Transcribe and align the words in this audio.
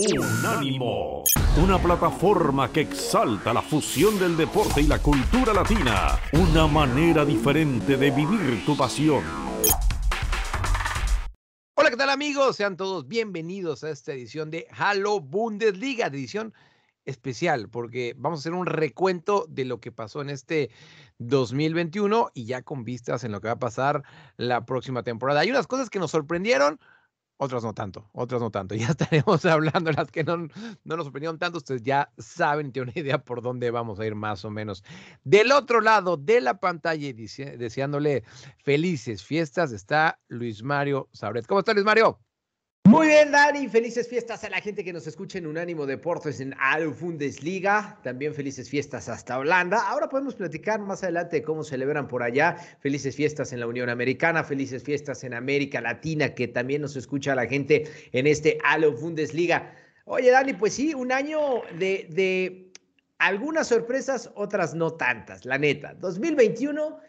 Unánimo, 0.00 1.24
una 1.60 1.76
plataforma 1.76 2.70
que 2.70 2.82
exalta 2.82 3.52
la 3.52 3.60
fusión 3.60 4.16
del 4.16 4.36
deporte 4.36 4.80
y 4.80 4.86
la 4.86 5.00
cultura 5.00 5.52
latina, 5.52 6.20
una 6.34 6.68
manera 6.68 7.24
diferente 7.24 7.96
de 7.96 8.12
vivir 8.12 8.64
tu 8.64 8.76
pasión. 8.76 9.24
Hola, 11.74 11.90
¿qué 11.90 11.96
tal 11.96 12.10
amigos? 12.10 12.54
Sean 12.54 12.76
todos 12.76 13.08
bienvenidos 13.08 13.82
a 13.82 13.90
esta 13.90 14.12
edición 14.12 14.52
de 14.52 14.68
Halo 14.70 15.18
Bundesliga, 15.18 16.06
edición 16.06 16.54
especial, 17.04 17.68
porque 17.68 18.14
vamos 18.16 18.38
a 18.38 18.42
hacer 18.42 18.52
un 18.52 18.66
recuento 18.66 19.46
de 19.48 19.64
lo 19.64 19.80
que 19.80 19.90
pasó 19.90 20.22
en 20.22 20.30
este 20.30 20.70
2021 21.18 22.30
y 22.34 22.44
ya 22.44 22.62
con 22.62 22.84
vistas 22.84 23.24
en 23.24 23.32
lo 23.32 23.40
que 23.40 23.48
va 23.48 23.54
a 23.54 23.58
pasar 23.58 24.04
la 24.36 24.64
próxima 24.64 25.02
temporada. 25.02 25.40
Hay 25.40 25.50
unas 25.50 25.66
cosas 25.66 25.90
que 25.90 25.98
nos 25.98 26.12
sorprendieron, 26.12 26.78
otras 27.38 27.64
no 27.64 27.72
tanto, 27.72 28.10
otras 28.12 28.40
no 28.40 28.50
tanto. 28.50 28.74
Ya 28.78 28.88
estaremos 28.88 29.44
hablando 29.44 29.90
las 29.92 30.10
que 30.10 30.24
no, 30.24 30.36
no 30.36 30.96
nos 30.96 31.04
sorprendieron 31.06 31.38
tanto. 31.38 31.58
Ustedes 31.58 31.82
ya 31.82 32.12
saben, 32.18 32.72
tienen 32.72 32.90
una 32.90 33.00
idea 33.00 33.18
por 33.18 33.42
dónde 33.42 33.70
vamos 33.70 33.98
a 33.98 34.06
ir 34.06 34.14
más 34.14 34.44
o 34.44 34.50
menos. 34.50 34.84
Del 35.24 35.52
otro 35.52 35.80
lado 35.80 36.16
de 36.16 36.40
la 36.40 36.60
pantalla 36.60 37.06
y 37.06 37.12
deseándole 37.12 38.24
felices 38.58 39.24
fiestas 39.24 39.72
está 39.72 40.20
Luis 40.28 40.62
Mario 40.62 41.08
Sabret. 41.12 41.46
¿Cómo 41.46 41.60
está 41.60 41.72
Luis 41.72 41.86
Mario? 41.86 42.20
Muy 42.88 43.08
bien, 43.08 43.30
Dani. 43.32 43.68
Felices 43.68 44.08
fiestas 44.08 44.44
a 44.44 44.48
la 44.48 44.62
gente 44.62 44.82
que 44.82 44.94
nos 44.94 45.06
escucha 45.06 45.36
en 45.36 45.46
Unánimo 45.46 45.84
Deportes 45.84 46.40
en 46.40 46.54
Bundesliga. 46.98 48.00
También 48.02 48.32
felices 48.32 48.70
fiestas 48.70 49.10
hasta 49.10 49.38
Holanda. 49.38 49.86
Ahora 49.90 50.08
podemos 50.08 50.34
platicar 50.34 50.80
más 50.80 51.02
adelante 51.02 51.36
de 51.36 51.42
cómo 51.42 51.64
celebran 51.64 52.08
por 52.08 52.22
allá. 52.22 52.56
Felices 52.80 53.14
fiestas 53.14 53.52
en 53.52 53.60
la 53.60 53.66
Unión 53.66 53.90
Americana, 53.90 54.42
felices 54.42 54.82
fiestas 54.82 55.22
en 55.22 55.34
América 55.34 55.82
Latina, 55.82 56.34
que 56.34 56.48
también 56.48 56.80
nos 56.80 56.96
escucha 56.96 57.34
la 57.34 57.46
gente 57.46 57.86
en 58.12 58.26
este 58.26 58.56
Bundesliga. 58.98 59.70
Oye, 60.06 60.30
Dani, 60.30 60.54
pues 60.54 60.72
sí, 60.72 60.94
un 60.94 61.12
año 61.12 61.60
de, 61.78 62.06
de 62.08 62.72
algunas 63.18 63.68
sorpresas, 63.68 64.30
otras 64.34 64.72
no 64.72 64.94
tantas, 64.94 65.44
la 65.44 65.58
neta. 65.58 65.92
2021, 65.92 67.00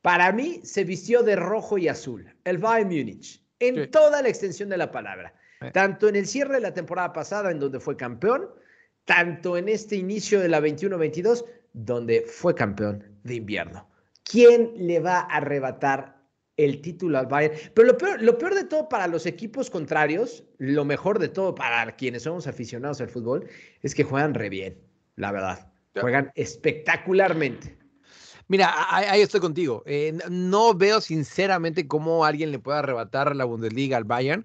para 0.00 0.30
mí, 0.30 0.60
se 0.62 0.84
vistió 0.84 1.24
de 1.24 1.34
rojo 1.34 1.76
y 1.76 1.88
azul. 1.88 2.32
El 2.44 2.58
Bayern 2.58 2.88
Múnich 2.88 3.43
en 3.58 3.90
toda 3.90 4.22
la 4.22 4.28
extensión 4.28 4.68
de 4.68 4.76
la 4.76 4.90
palabra. 4.90 5.34
Tanto 5.72 6.08
en 6.08 6.16
el 6.16 6.26
cierre 6.26 6.54
de 6.54 6.60
la 6.60 6.74
temporada 6.74 7.12
pasada, 7.12 7.50
en 7.50 7.58
donde 7.58 7.80
fue 7.80 7.96
campeón, 7.96 8.50
tanto 9.04 9.56
en 9.56 9.68
este 9.68 9.96
inicio 9.96 10.40
de 10.40 10.48
la 10.48 10.60
21-22, 10.60 11.44
donde 11.72 12.22
fue 12.22 12.54
campeón 12.54 13.04
de 13.22 13.34
invierno. 13.36 13.88
¿Quién 14.24 14.72
le 14.76 15.00
va 15.00 15.20
a 15.20 15.36
arrebatar 15.36 16.22
el 16.56 16.80
título 16.80 17.18
al 17.18 17.26
Bayern? 17.26 17.54
Pero 17.74 17.88
lo 17.88 17.98
peor, 17.98 18.22
lo 18.22 18.38
peor 18.38 18.54
de 18.54 18.64
todo 18.64 18.88
para 18.88 19.06
los 19.06 19.26
equipos 19.26 19.70
contrarios, 19.70 20.44
lo 20.58 20.84
mejor 20.84 21.18
de 21.18 21.28
todo 21.28 21.54
para 21.54 21.96
quienes 21.96 22.22
somos 22.22 22.46
aficionados 22.46 23.00
al 23.00 23.08
fútbol, 23.08 23.48
es 23.82 23.94
que 23.94 24.04
juegan 24.04 24.34
re 24.34 24.48
bien, 24.48 24.78
la 25.16 25.32
verdad. 25.32 25.72
Juegan 26.00 26.32
espectacularmente. 26.34 27.76
Mira, 28.48 28.72
ahí, 28.90 29.20
estoy 29.22 29.40
contigo. 29.40 29.82
Eh, 29.86 30.16
no 30.30 30.74
veo 30.74 31.00
sinceramente 31.00 31.88
cómo 31.88 32.24
alguien 32.24 32.50
le 32.50 32.58
pueda 32.58 32.80
arrebatar 32.80 33.34
la 33.34 33.44
Bundesliga 33.44 33.96
al 33.96 34.04
Bayern, 34.04 34.44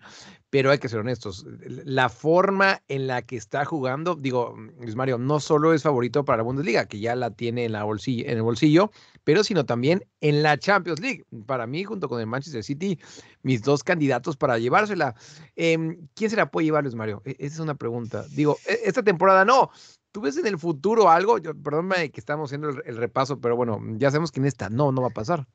pero 0.50 0.72
hay 0.72 0.80
que 0.80 0.90
ser 0.90 1.00
honestos. 1.00 1.46
La 1.86 2.10
forma 2.10 2.82
en 2.88 3.08
la 3.08 3.22
que 3.22 3.36
está 3.36 3.66
jugando, 3.66 4.16
digo, 4.16 4.56
Luis 4.80 4.96
Mario, 4.96 5.18
no 5.18 5.40
solo 5.40 5.74
es 5.74 5.84
favorito 5.84 6.26
para 6.26 6.38
la 6.38 6.44
Bundesliga, 6.44 6.88
que 6.88 7.00
ya 7.00 7.16
la 7.16 7.32
tiene 7.32 7.66
en, 7.66 7.74
la 7.74 7.84
bolsillo, 7.84 8.26
en 8.26 8.38
el 8.38 8.42
bolsillo, 8.42 8.90
pero 9.24 9.44
sino 9.44 9.66
también 9.66 10.06
en 10.22 10.42
la 10.44 10.58
Champions 10.58 11.00
League. 11.02 11.26
Para 11.46 11.68
mí, 11.68 11.84
junto 11.84 12.10
con 12.10 12.20
el 12.20 12.28
Manchester 12.28 12.64
City, 12.64 12.98
mis 13.44 13.62
dos 13.62 13.84
candidatos 13.84 14.38
para 14.38 14.58
llevársela. 14.58 15.14
Em, 15.56 16.08
¿Quién 16.16 16.30
se 16.30 16.38
la 16.38 16.50
puede 16.50 16.66
llevar, 16.66 16.84
Luis 16.84 16.96
Mario? 16.96 17.22
E, 17.26 17.36
esa 17.38 17.56
es 17.56 17.60
una 17.60 17.76
pregunta. 17.76 18.26
Digo, 18.32 18.58
e, 18.66 18.80
esta 18.86 19.04
temporada 19.04 19.46
no, 19.46 19.70
¿Tú 20.12 20.22
ves 20.22 20.38
en 20.38 20.48
el 20.48 20.58
futuro 20.58 21.10
algo? 21.10 21.38
Yo, 21.38 21.54
perdóname 21.54 22.12
que 22.12 22.20
estamos 22.20 22.50
haciendo 22.50 22.70
el, 22.70 22.82
el, 22.86 22.98
repaso, 22.98 23.40
pero 23.40 23.56
bueno, 23.56 23.80
ya 23.98 24.10
sabemos 24.10 24.32
que 24.32 24.40
en 24.40 24.48
esta 24.48 24.70
no, 24.70 24.92
no 24.92 25.02
va 25.02 25.10
a 25.10 25.12
pasar. 25.12 25.48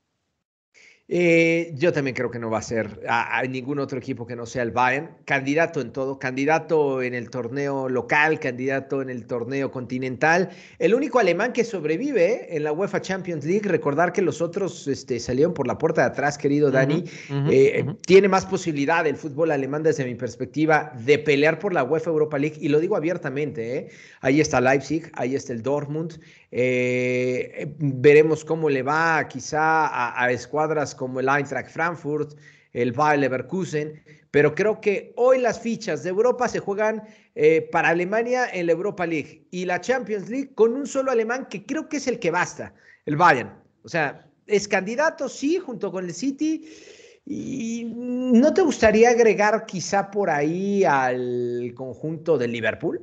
Eh, 1.06 1.74
yo 1.74 1.92
también 1.92 2.16
creo 2.16 2.30
que 2.30 2.38
no 2.38 2.48
va 2.48 2.58
a 2.58 2.62
ser 2.62 3.02
a, 3.06 3.42
ningún 3.42 3.78
otro 3.78 3.98
equipo 3.98 4.26
que 4.26 4.36
no 4.36 4.46
sea 4.46 4.62
el 4.62 4.70
Bayern. 4.70 5.10
Candidato 5.26 5.82
en 5.82 5.92
todo, 5.92 6.18
candidato 6.18 7.02
en 7.02 7.12
el 7.12 7.28
torneo 7.28 7.90
local, 7.90 8.40
candidato 8.40 9.02
en 9.02 9.10
el 9.10 9.26
torneo 9.26 9.70
continental. 9.70 10.48
El 10.78 10.94
único 10.94 11.18
alemán 11.18 11.52
que 11.52 11.62
sobrevive 11.62 12.32
¿eh? 12.32 12.46
en 12.56 12.64
la 12.64 12.72
UEFA 12.72 13.02
Champions 13.02 13.44
League. 13.44 13.68
Recordar 13.68 14.12
que 14.12 14.22
los 14.22 14.40
otros 14.40 14.88
este, 14.88 15.20
salieron 15.20 15.52
por 15.52 15.66
la 15.66 15.76
puerta 15.76 16.00
de 16.00 16.06
atrás, 16.06 16.38
querido 16.38 16.70
Dani. 16.70 17.04
Eh, 17.50 17.84
tiene 18.06 18.28
más 18.28 18.46
posibilidad 18.46 19.06
el 19.06 19.16
fútbol 19.16 19.50
alemán 19.50 19.82
desde 19.82 20.06
mi 20.06 20.14
perspectiva 20.14 20.94
de 21.04 21.18
pelear 21.18 21.58
por 21.58 21.74
la 21.74 21.84
UEFA 21.84 22.10
Europa 22.10 22.38
League. 22.38 22.56
Y 22.60 22.68
lo 22.68 22.80
digo 22.80 22.96
abiertamente. 22.96 23.90
Ahí 24.22 24.40
está 24.40 24.58
Leipzig, 24.58 25.10
ahí 25.12 25.34
está 25.34 25.52
el 25.52 25.62
Dortmund. 25.62 26.18
veremos 26.50 28.42
cómo 28.46 28.70
le 28.70 28.82
va 28.82 29.28
quizá 29.28 29.86
a, 29.86 30.24
a 30.24 30.30
escuadras 30.30 30.93
como 30.94 31.20
el 31.20 31.28
Eintracht 31.28 31.70
Frankfurt, 31.70 32.38
el 32.72 32.92
Bayer 32.92 33.20
Leverkusen, 33.20 34.02
pero 34.30 34.54
creo 34.54 34.80
que 34.80 35.12
hoy 35.16 35.38
las 35.38 35.60
fichas 35.60 36.02
de 36.02 36.10
Europa 36.10 36.48
se 36.48 36.58
juegan 36.58 37.02
eh, 37.34 37.68
para 37.70 37.90
Alemania 37.90 38.48
en 38.52 38.66
la 38.66 38.72
Europa 38.72 39.06
League 39.06 39.46
y 39.50 39.64
la 39.64 39.80
Champions 39.80 40.28
League 40.28 40.54
con 40.54 40.74
un 40.74 40.86
solo 40.86 41.10
alemán 41.10 41.46
que 41.48 41.64
creo 41.64 41.88
que 41.88 41.98
es 41.98 42.06
el 42.08 42.18
que 42.18 42.30
basta, 42.30 42.74
el 43.06 43.16
Bayern. 43.16 43.52
O 43.84 43.88
sea, 43.88 44.26
es 44.46 44.66
candidato, 44.66 45.28
sí, 45.28 45.58
junto 45.58 45.90
con 45.92 46.04
el 46.04 46.14
City. 46.14 46.68
¿Y 47.26 47.84
no 47.94 48.52
te 48.52 48.62
gustaría 48.62 49.10
agregar 49.10 49.64
quizá 49.66 50.10
por 50.10 50.28
ahí 50.28 50.84
al 50.84 51.72
conjunto 51.74 52.36
del 52.36 52.52
Liverpool? 52.52 53.00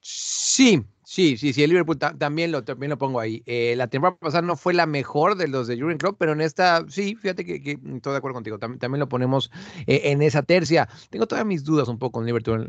Sí, 0.00 0.84
Sí, 1.12 1.36
sí, 1.36 1.52
sí, 1.52 1.62
el 1.62 1.68
Liverpool 1.68 1.98
también, 1.98 2.52
lo, 2.52 2.64
también 2.64 2.88
lo 2.88 2.96
pongo 2.96 3.20
ahí. 3.20 3.42
Eh, 3.44 3.74
la 3.76 3.86
temporada 3.86 4.16
pasada 4.16 4.40
no 4.40 4.56
fue 4.56 4.72
la 4.72 4.86
mejor 4.86 5.36
de 5.36 5.46
los 5.46 5.66
de 5.66 5.78
Jurgen 5.78 5.98
Klopp, 5.98 6.16
pero 6.18 6.32
en 6.32 6.40
esta, 6.40 6.86
sí, 6.88 7.16
fíjate 7.16 7.44
que, 7.44 7.60
que 7.60 7.72
estoy 7.72 8.12
de 8.12 8.16
acuerdo 8.16 8.36
contigo, 8.36 8.58
también, 8.58 8.98
lo 8.98 9.10
ponemos 9.10 9.50
eh, 9.86 10.00
en 10.04 10.22
esa 10.22 10.42
tercia. 10.42 10.88
Tengo 11.10 11.26
todas 11.26 11.44
mis 11.44 11.64
dudas 11.64 11.88
un 11.88 11.98
poco 11.98 12.20
con 12.20 12.24
Liverpool, 12.24 12.66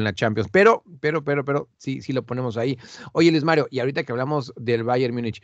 en 0.00 0.04
la 0.04 0.14
Champions, 0.14 0.48
pero, 0.52 0.84
pero, 1.00 1.24
pero, 1.24 1.44
pero, 1.44 1.70
sí, 1.76 2.02
sí 2.02 2.12
lo 2.12 2.22
ponemos 2.22 2.56
ahí. 2.56 2.78
Oye, 3.14 3.32
Luis 3.32 3.42
Mario, 3.42 3.66
y 3.68 3.80
ahorita 3.80 4.04
que 4.04 4.12
hablamos 4.12 4.52
del 4.54 4.84
Bayern 4.84 5.12
Múnich, 5.12 5.42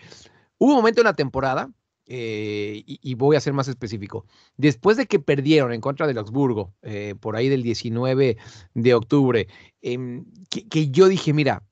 hubo 0.58 0.70
un 0.70 0.76
momento 0.76 1.00
en 1.00 1.06
la 1.06 1.14
temporada 1.14 1.72
eh, 2.06 2.84
y, 2.86 3.14
voy 3.16 3.34
a 3.34 3.40
ser 3.40 3.52
más 3.52 3.66
específico. 3.66 4.26
Después 4.56 4.96
de 4.96 5.06
que 5.06 5.18
perdieron 5.18 5.72
en 5.72 5.80
contra 5.80 6.06
del 6.06 6.18
Augsburgo, 6.18 6.72
por 7.18 7.34
ahí 7.34 7.48
del 7.48 7.64
19 7.64 8.36
de 8.74 8.94
octubre, 8.94 9.48
em, 9.82 10.24
que, 10.48 10.90
yo 10.90 11.08
dije, 11.08 11.32
mira, 11.32 11.64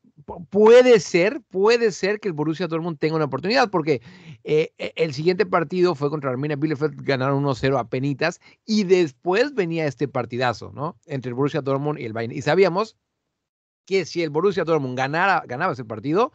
puede 0.50 1.00
ser, 1.00 1.41
puede 1.50 1.92
ser 1.92 2.20
que 2.20 2.28
el 2.28 2.34
Borussia 2.34 2.66
Dortmund 2.66 2.98
tenga 2.98 3.16
una 3.16 3.26
oportunidad, 3.26 3.70
porque 3.70 4.03
eh, 4.44 4.72
e, 4.78 4.92
el 4.97 5.14
siguiente 5.14 5.47
partido 5.47 5.94
fue 5.94 6.10
contra 6.10 6.31
Arminia 6.31 6.56
Bielefeld, 6.56 7.03
ganaron 7.03 7.44
1-0 7.44 7.78
a 7.78 7.88
penitas, 7.88 8.41
y 8.65 8.84
después 8.84 9.54
venía 9.54 9.86
este 9.86 10.09
partidazo, 10.09 10.72
¿no? 10.75 10.97
Entre 11.06 11.31
el 11.31 11.34
Borussia 11.34 11.62
Dortmund 11.62 11.98
y 11.98 12.04
el 12.04 12.12
Bayern. 12.12 12.32
Y 12.32 12.42
sabíamos 12.42 12.97
que 13.86 14.04
si 14.04 14.22
el 14.22 14.31
Borussia 14.31 14.65
Dortmund 14.65 14.98
ganara, 14.98 15.44
ganaba 15.47 15.72
ese 15.72 15.84
partido, 15.84 16.32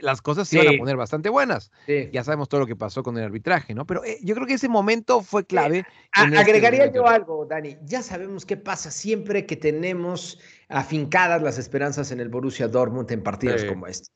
las 0.00 0.22
cosas 0.22 0.48
se 0.48 0.62
iban 0.62 0.74
a 0.74 0.78
poner 0.78 0.96
bastante 0.96 1.28
buenas. 1.28 1.70
Ya 2.12 2.24
sabemos 2.24 2.48
todo 2.48 2.60
lo 2.60 2.66
que 2.66 2.76
pasó 2.76 3.02
con 3.02 3.16
el 3.18 3.24
arbitraje, 3.24 3.74
¿no? 3.74 3.86
Pero 3.86 4.04
eh, 4.04 4.18
yo 4.22 4.34
creo 4.34 4.46
que 4.46 4.54
ese 4.54 4.68
momento 4.68 5.22
fue 5.22 5.44
clave. 5.44 5.84
Este 6.16 6.38
agregaría 6.38 6.92
yo 6.92 7.06
algo, 7.06 7.46
Dani. 7.46 7.76
Ya 7.84 8.02
sabemos 8.02 8.46
qué 8.46 8.56
pasa 8.56 8.90
siempre 8.90 9.46
que 9.46 9.56
tenemos 9.56 10.40
afincadas 10.68 11.42
las 11.42 11.58
esperanzas 11.58 12.10
en 12.10 12.20
el 12.20 12.28
Borussia 12.28 12.68
Dortmund 12.68 13.10
en 13.10 13.22
partidos 13.22 13.64
como 13.64 13.86
este. 13.86 14.08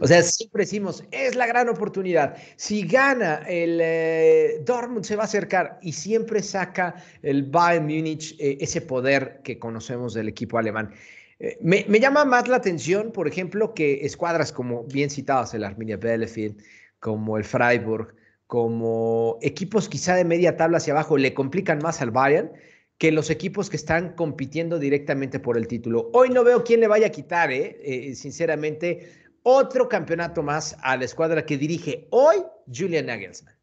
O 0.00 0.06
sea, 0.06 0.22
siempre 0.22 0.62
decimos, 0.62 1.04
es 1.10 1.34
la 1.34 1.46
gran 1.46 1.68
oportunidad. 1.68 2.36
Si 2.56 2.86
gana 2.86 3.42
el 3.46 3.78
eh, 3.82 4.62
Dortmund 4.64 5.04
se 5.04 5.14
va 5.14 5.24
a 5.24 5.26
acercar 5.26 5.78
y 5.82 5.92
siempre 5.92 6.42
saca 6.42 6.94
el 7.20 7.42
Bayern 7.44 7.84
Múnich 7.84 8.34
eh, 8.38 8.56
ese 8.60 8.80
poder 8.80 9.42
que 9.44 9.58
conocemos 9.58 10.14
del 10.14 10.28
equipo 10.28 10.58
alemán. 10.58 10.94
Eh, 11.40 11.56
me, 11.60 12.00
llama 12.00 12.24
más 12.24 12.48
la 12.48 12.56
atención, 12.56 13.12
por 13.12 13.28
ejemplo, 13.28 13.74
que 13.74 14.04
escuadras 14.04 14.52
como 14.52 14.84
bien 14.84 15.10
citadas 15.10 15.54
el 15.54 15.64
Arminia 15.64 15.96
Bielefeld, 15.96 16.60
como 16.98 17.36
el 17.36 17.44
Freiburg, 17.44 18.14
como 18.46 19.38
equipos 19.42 19.88
quizá 19.88 20.16
de 20.16 20.24
media 20.24 20.56
tabla 20.56 20.78
hacia 20.78 20.94
abajo 20.94 21.18
le 21.18 21.34
complican 21.34 21.78
más 21.78 22.00
al 22.00 22.10
Bayern 22.10 22.50
que 22.96 23.12
los 23.12 23.30
equipos 23.30 23.70
que 23.70 23.76
están 23.76 24.14
compitiendo 24.14 24.78
directamente 24.78 25.38
por 25.38 25.56
el 25.56 25.68
título. 25.68 26.10
Hoy 26.12 26.30
no 26.30 26.42
veo 26.42 26.64
quién 26.64 26.80
le 26.80 26.88
vaya 26.88 27.06
a 27.08 27.10
quitar, 27.10 27.52
¿eh? 27.52 27.78
Eh, 27.82 28.14
sinceramente, 28.16 29.12
otro 29.44 29.88
campeonato 29.88 30.42
más 30.42 30.76
a 30.82 30.96
la 30.96 31.04
escuadra 31.04 31.46
que 31.46 31.56
dirige 31.56 32.08
hoy 32.10 32.38
Julian 32.66 33.06
Nagelsmann. 33.06 33.57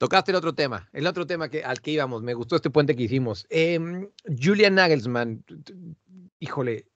Tocaste 0.00 0.30
el 0.30 0.36
otro 0.36 0.54
tema, 0.54 0.88
el 0.94 1.06
otro 1.06 1.26
tema 1.26 1.50
que, 1.50 1.62
al 1.62 1.82
que 1.82 1.90
íbamos. 1.90 2.22
Me 2.22 2.32
gustó 2.32 2.56
este 2.56 2.70
puente 2.70 2.96
que 2.96 3.02
hicimos. 3.02 3.46
Em, 3.50 4.08
Julian 4.42 4.76
Nagelsmann, 4.76 5.44
híjole, 6.38 6.86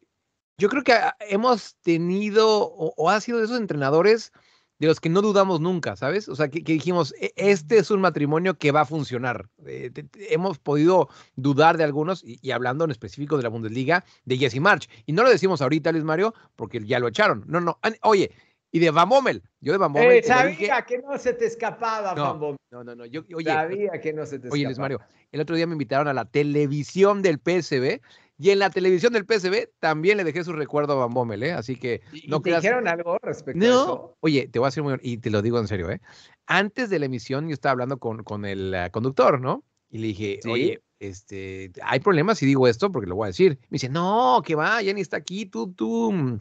yo 0.57 0.71
creo 0.71 0.83
que 0.83 0.95
hemos 1.29 1.77
tenido 1.83 2.49
o, 2.67 3.11
ha 3.11 3.21
sido 3.21 3.41
de 3.41 3.45
esos 3.45 3.59
entrenadores 3.61 4.33
de 4.79 4.87
los 4.87 5.01
que 5.01 5.11
no 5.11 5.21
dudamos 5.21 5.61
nunca, 5.61 5.97
¿sabes? 5.97 6.31
O 6.31 6.35
sea, 6.35 6.49
que, 6.49 6.61
dijimos, 6.63 7.15
"E- 7.21 7.35
este 7.37 7.77
es 7.77 7.91
un 7.91 8.01
matrimonio 8.01 8.57
que 8.57 8.73
va 8.73 8.81
a 8.81 8.87
funcionar. 8.87 9.51
Eh, 9.67 9.91
hemos 10.31 10.59
podido 10.59 11.11
dudar 11.37 11.77
de 11.77 11.85
algunos, 11.85 12.25
y, 12.25 12.39
y 12.41 12.53
hablando 12.53 12.87
en 12.87 12.91
específico 12.91 13.37
de 13.37 13.43
la 13.43 13.51
Bundesliga, 13.51 14.03
de 14.25 14.39
Jesse 14.39 14.61
March. 14.61 14.89
Y 15.05 15.13
no 15.13 15.25
lo 15.25 15.29
decimos 15.29 15.61
ahorita, 15.61 15.93
Luis 15.93 16.05
Mario, 16.05 16.33
porque 16.57 16.83
ya 16.83 16.99
lo 17.01 17.09
echaron. 17.09 17.45
No, 17.47 17.61
no. 17.61 17.79
Oye, 18.03 18.31
y 18.75 18.81
de 18.81 18.91
Van 18.91 19.09
Bommel. 19.09 19.41
Yo 19.61 19.71
de 19.71 19.79
Van 19.79 19.93
Bommel. 19.93 20.11
Eh, 20.19 20.23
sabía 20.25 20.51
dije- 20.51 20.85
que 20.89 20.99
no 20.99 21.17
se 21.17 21.33
te 21.33 21.47
escapaba, 21.47 22.13
No, 22.17 22.25
Van 22.25 22.41
Bommel. 22.41 22.59
no, 22.73 22.83
no, 22.83 22.97
no. 22.97 23.07
Yo, 23.07 23.23
oye, 23.37 23.53
Sabía 23.53 24.01
que 24.01 24.13
no 24.13 24.27
se 24.27 24.41
te 24.41 24.49
Oye, 24.49 24.65
Luis 24.65 24.73
escapaba. 24.77 24.99
Mario, 24.99 25.27
el 25.31 25.41
otro 25.41 25.55
día 25.55 25.67
me 25.69 25.75
invitaron 25.75 26.09
a 26.09 26.13
la 26.13 26.25
televisión 26.25 27.23
del 27.23 27.39
PSB 27.39 28.01
y 28.37 28.51
en 28.51 28.59
la 28.59 28.71
televisión 28.71 29.13
del 29.13 29.27
PSB 29.27 29.69
también 29.79 30.17
le 30.17 30.25
dejé 30.25 30.43
su 30.43 30.53
recuerdo 30.53 30.95
a 30.95 30.97
Van 30.97 31.15
Bommel, 31.15 31.45
¿eh? 31.45 31.53
Así 31.53 31.77
que 31.77 32.01
¿Y- 32.13 32.27
no 32.27 32.39
y 32.39 32.41
te 32.41 32.43
creas. 32.51 32.63
dijeron 32.63 32.89
algo 32.89 33.17
respecto 33.23 33.65
a 33.65 33.69
No, 33.69 33.83
eso? 33.85 34.17
oye, 34.19 34.49
te 34.49 34.59
voy 34.59 34.67
a 34.67 34.71
decir 34.71 34.83
muy 34.83 34.99
y 35.03 35.19
te 35.19 35.31
lo 35.31 35.41
digo 35.41 35.61
en 35.61 35.69
serio, 35.69 35.89
¿eh? 35.93 36.01
Antes 36.49 36.91
de 36.91 36.99
la 36.99 37.07
emisión 37.07 37.47
yo 37.47 37.55
estaba 37.55 37.71
hablando 37.71 37.99
con, 37.99 38.25
con 38.25 38.45
el 38.45 38.75
ah, 38.75 38.91
conductor, 38.91 39.41
¿no? 39.41 39.63
Y 39.89 39.99
le 39.99 40.09
dije, 40.09 40.41
Sí. 40.43 40.51
oye, 40.51 40.83
este, 40.99 41.71
¿hay 41.85 42.01
problemas 42.01 42.39
si 42.39 42.47
digo 42.47 42.67
esto? 42.67 42.91
Porque 42.91 43.07
lo 43.09 43.15
voy 43.15 43.27
a 43.27 43.29
decir. 43.29 43.57
Me 43.69 43.77
dice, 43.77 43.89
no, 43.89 44.43
que 44.45 44.57
va, 44.57 44.83
ya 44.83 44.93
ni 44.93 45.01
está 45.01 45.17
aquí, 45.19 45.47
tú, 45.47 45.73
tú, 45.73 46.11
mm, 46.11 46.41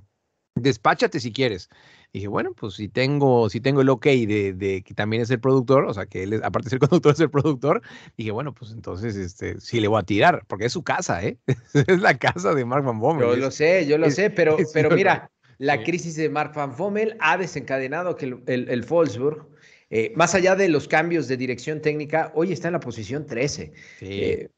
despáchate 0.55 1.19
si 1.19 1.31
quieres. 1.31 1.69
Dije, 2.11 2.27
bueno, 2.27 2.53
pues 2.53 2.75
si 2.75 2.89
tengo, 2.89 3.50
si 3.50 3.59
tengo 3.59 3.81
el 3.81 3.89
ok 3.89 4.05
de, 4.05 4.53
de 4.53 4.83
que 4.83 4.94
también 4.94 5.23
es 5.23 5.31
el 5.31 5.39
productor, 5.39 5.85
o 5.85 5.94
sea, 5.94 6.05
que 6.05 6.23
él, 6.23 6.33
es- 6.33 6.44
aparte 6.44 6.65
de 6.65 6.69
ser 6.71 6.79
conductor, 6.88 7.13
es 7.13 7.19
el 7.19 7.29
productor, 7.31 7.81
dije, 8.17 8.31
bueno, 8.31 8.53
pues 8.53 8.71
entonces, 8.71 9.15
este, 9.15 9.59
sí 9.59 9.79
le 9.79 9.88
voy 9.88 10.00
a 10.00 10.03
tirar, 10.03 10.44
porque 10.47 10.65
es 10.65 10.73
su 10.73 10.83
casa, 10.83 11.23
¿eh? 11.25 11.38
es 11.88 12.00
la 12.01 12.17
casa 12.17 12.53
de 12.53 12.65
Mark 12.65 12.85
Van 12.85 13.00
Bommel. 13.00 13.27
Yo 13.27 13.35
lo 13.35 13.51
sé, 13.51 13.88
yo 13.88 13.97
lo 13.97 14.05
es- 14.07 14.15
sé, 14.15 14.29
pero, 14.29 14.57
es 14.59 14.71
pero 14.73 14.91
mira, 14.91 15.31
la 15.57 15.77
Sí. 15.77 15.83
crisis 15.85 16.15
de 16.15 16.29
Mark 16.29 16.53
Van 16.56 16.75
Bommel 16.75 17.17
ha 17.19 17.38
desencadenado 17.38 18.15
que 18.15 18.25
el, 18.25 18.44
el, 18.45 18.69
el 18.69 18.81
Wolfsburg, 18.83 19.47
eh, 19.89 20.11
más 20.15 20.33
allá 20.35 20.56
de 20.56 20.69
los 20.69 20.88
cambios 20.88 21.27
de 21.27 21.38
dirección 21.38 21.81
técnica, 21.81 22.31
hoy 22.35 22.51
está 22.51 22.67
en 22.67 22.73
la 22.73 22.79
posición 22.79 23.25
13. 23.25 23.73
Sí. 23.99 24.06
Eh, 24.09 24.49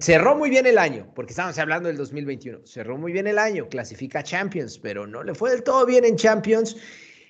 cerró 0.00 0.36
muy 0.36 0.50
bien 0.50 0.66
el 0.66 0.78
año, 0.78 1.10
porque 1.14 1.32
estamos 1.32 1.58
hablando 1.58 1.88
del 1.88 1.96
2021. 1.96 2.60
Cerró 2.64 2.96
muy 2.98 3.12
bien 3.12 3.26
el 3.26 3.38
año, 3.38 3.68
clasifica 3.68 4.20
a 4.20 4.22
Champions, 4.22 4.78
pero 4.78 5.06
no 5.06 5.22
le 5.22 5.34
fue 5.34 5.50
del 5.50 5.62
todo 5.62 5.86
bien 5.86 6.04
en 6.04 6.16
Champions. 6.16 6.76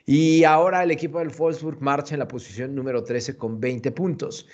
Y 0.07 0.45
ahora 0.45 0.85
el 0.85 0.91
equipo 0.93 1.19
del 1.19 1.29
Wolfsburg 1.29 1.83
marcha 1.83 2.15
en 2.15 2.21
la 2.21 2.29
posición 2.29 2.75
número 2.75 3.03
13 3.03 3.37
con 3.37 3.61
20 3.61 3.91
puntos. 3.91 4.49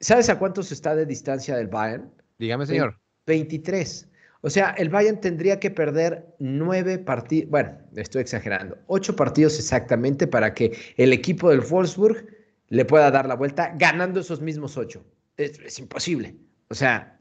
¿Sabes 0.00 0.28
a 0.28 0.38
cuántos 0.38 0.70
está 0.70 0.94
de 0.94 1.06
distancia 1.06 1.56
del 1.56 1.68
Bayern? 1.68 2.10
Dígame, 2.38 2.66
señor. 2.66 2.98
23. 3.26 4.08
O 4.42 4.50
sea, 4.50 4.70
el 4.78 4.88
Bayern 4.88 5.20
tendría 5.20 5.58
que 5.58 5.70
perder 5.70 6.26
nueve 6.38 6.98
partidos, 6.98 7.50
bueno, 7.50 7.76
estoy 7.96 8.20
exagerando, 8.20 8.78
ocho 8.86 9.16
partidos 9.16 9.58
exactamente 9.58 10.28
para 10.28 10.54
que 10.54 10.78
el 10.96 11.12
equipo 11.12 11.50
del 11.50 11.60
Wolfsburg 11.60 12.24
le 12.68 12.84
pueda 12.84 13.10
dar 13.10 13.26
la 13.26 13.34
vuelta 13.34 13.74
ganando 13.76 14.20
esos 14.20 14.40
mismos 14.40 14.76
ocho. 14.76 15.04
Es, 15.36 15.58
es 15.58 15.78
imposible. 15.78 16.36
O 16.68 16.74
sea, 16.74 17.17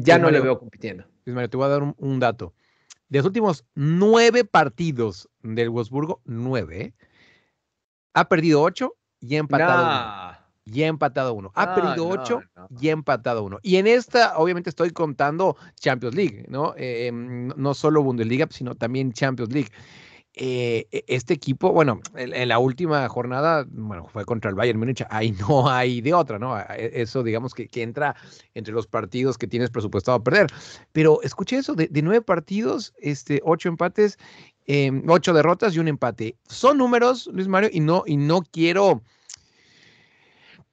ya 0.00 0.18
no 0.18 0.30
le 0.30 0.40
veo 0.40 0.58
compitiendo. 0.58 1.04
Luis 1.24 1.34
Mario, 1.34 1.50
te 1.50 1.56
voy 1.56 1.66
a 1.66 1.70
dar 1.70 1.82
un, 1.82 1.94
un 1.98 2.20
dato. 2.20 2.54
De 3.08 3.18
los 3.18 3.26
últimos 3.26 3.64
nueve 3.74 4.44
partidos 4.44 5.28
del 5.42 5.70
Wolfsburgo, 5.70 6.20
nueve, 6.24 6.94
ha 8.14 8.28
perdido 8.28 8.62
ocho 8.62 8.96
y 9.20 9.36
ha 9.36 9.38
empatado 9.38 9.84
uno. 9.84 10.44
Y 10.66 10.82
ha 10.82 10.86
empatado 10.86 11.34
uno. 11.34 11.52
Ha 11.54 11.66
No, 11.66 11.74
perdido 11.74 12.08
ocho 12.08 12.40
y 12.80 12.88
ha 12.88 12.92
empatado 12.92 13.42
uno. 13.44 13.58
Y 13.62 13.76
en 13.76 13.86
esta, 13.86 14.38
obviamente, 14.38 14.70
estoy 14.70 14.90
contando 14.90 15.56
Champions 15.78 16.14
League, 16.14 16.46
¿no? 16.48 16.74
Eh, 16.76 17.08
em, 17.08 17.48
no 17.48 17.74
solo 17.74 18.02
Bundesliga, 18.02 18.46
sino 18.50 18.74
también 18.74 19.12
Champions 19.12 19.52
League. 19.52 19.70
Eh, 20.36 20.88
e- 20.90 21.04
este 21.06 21.32
equipo, 21.32 21.72
bueno, 21.72 22.00
en, 22.16 22.48
la 22.48 22.58
última 22.58 23.08
jornada, 23.08 23.64
bueno, 23.70 24.08
fue 24.08 24.24
contra 24.24 24.50
el 24.50 24.56
Bayern 24.56 24.80
Múnich, 24.80 25.06
ahí 25.08 25.30
no 25.32 25.70
hay 25.70 26.00
de 26.00 26.12
otra, 26.12 26.40
¿no? 26.40 26.58
E- 26.58 27.02
Eso, 27.02 27.22
digamos, 27.22 27.54
que, 27.54 27.68
que 27.68 27.82
entra 27.82 28.16
entre 28.52 28.74
los 28.74 28.88
partidos 28.88 29.38
que 29.38 29.46
tienes 29.46 29.70
presupuestado 29.70 30.18
a 30.18 30.24
perder. 30.24 30.48
Pero 30.92 31.22
escuché 31.22 31.58
eso, 31.58 31.74
de, 31.74 31.86
de 31.86 32.02
nueve 32.02 32.20
partidos, 32.20 32.94
este, 32.98 33.40
ocho 33.44 33.68
empates, 33.68 34.18
em, 34.66 35.04
ocho 35.08 35.32
derrotas 35.32 35.76
y 35.76 35.78
un 35.78 35.86
empate. 35.86 36.36
Son 36.48 36.78
números, 36.78 37.28
Luis 37.32 37.46
Mario, 37.46 37.70
y 37.72 37.78
no, 37.78 38.02
y 38.04 38.16
no 38.16 38.42
quiero 38.42 39.02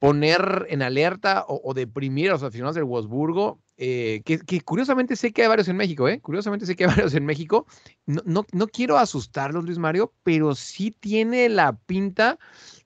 poner 0.00 0.66
en 0.70 0.82
alerta 0.82 1.44
o, 1.46 1.60
o 1.62 1.72
deprimir 1.72 2.30
a 2.30 2.32
los 2.32 2.42
aficionados 2.42 2.74
del 2.74 2.84
Wolfsburgo, 2.84 3.60
eh, 3.84 4.22
que, 4.24 4.38
que 4.38 4.60
curiosamente 4.60 5.16
sé 5.16 5.32
que 5.32 5.42
hay 5.42 5.48
varios 5.48 5.66
en 5.66 5.76
México, 5.76 6.08
¿eh? 6.08 6.20
Curiosamente 6.20 6.66
sé 6.66 6.76
que 6.76 6.84
hay 6.84 6.90
varios 6.96 7.14
en 7.14 7.24
México. 7.26 7.66
No, 8.06 8.22
no, 8.24 8.46
no 8.52 8.68
quiero 8.68 8.96
asustarlos, 8.96 9.64
Luis 9.64 9.78
Mario, 9.78 10.12
pero 10.22 10.54
sí 10.54 10.92
tiene 10.92 11.48
la 11.48 11.72
pinta 11.76 12.38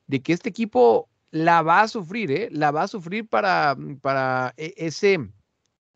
de 0.06 0.22
que 0.22 0.32
este 0.32 0.48
equipo 0.48 1.10
la 1.30 1.60
va 1.60 1.82
a 1.82 1.88
sufrir, 1.88 2.30
¿eh? 2.30 2.48
La 2.50 2.70
va 2.70 2.84
a 2.84 2.88
sufrir 2.88 3.28
para, 3.28 3.76
para 4.00 4.54
e- 4.56 4.72
ese 4.78 5.18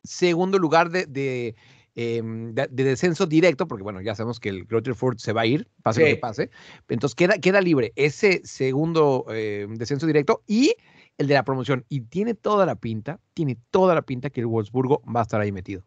segundo 0.03 0.59
lugar 0.59 0.91
de, 0.91 1.07
de, 1.07 1.55
em, 1.95 2.53
de- 2.55 2.69
de 2.71 2.85
descenso 2.85 3.25
directo, 3.27 3.67
porque 3.67 3.83
bueno, 3.85 4.03
ya 4.03 4.15
sabemos 4.15 4.39
que 4.39 4.51
el 4.51 4.65
Grotterford 4.67 5.17
se 5.19 5.33
va 5.33 5.43
a 5.43 5.47
ir, 5.47 5.67
pase 5.83 6.01
lo 6.01 6.07
Sí. 6.07 6.13
que 6.13 6.19
pase. 6.21 6.51
Entonces 6.91 7.15
queda, 7.15 7.39
queda 7.39 7.61
libre 7.63 7.93
ese 7.97 8.43
segundo 8.45 9.25
eh, 9.31 9.67
descenso 9.71 10.07
directo 10.07 10.43
y 10.47 10.75
el 11.21 11.27
de 11.27 11.35
la 11.35 11.45
promoción. 11.45 11.85
Y 11.91 12.01
tiene 12.01 12.35
toda 12.35 12.65
la 12.65 12.77
pinta, 12.77 13.21
tiene 13.35 13.59
toda 13.71 13.95
la 13.95 14.03
pinta 14.03 14.31
que 14.31 14.41
el 14.41 14.47
Wolfsburgo 14.47 15.03
va 15.05 15.21
a 15.21 15.23
estar 15.25 15.41
ahí 15.41 15.53
metido. 15.53 15.85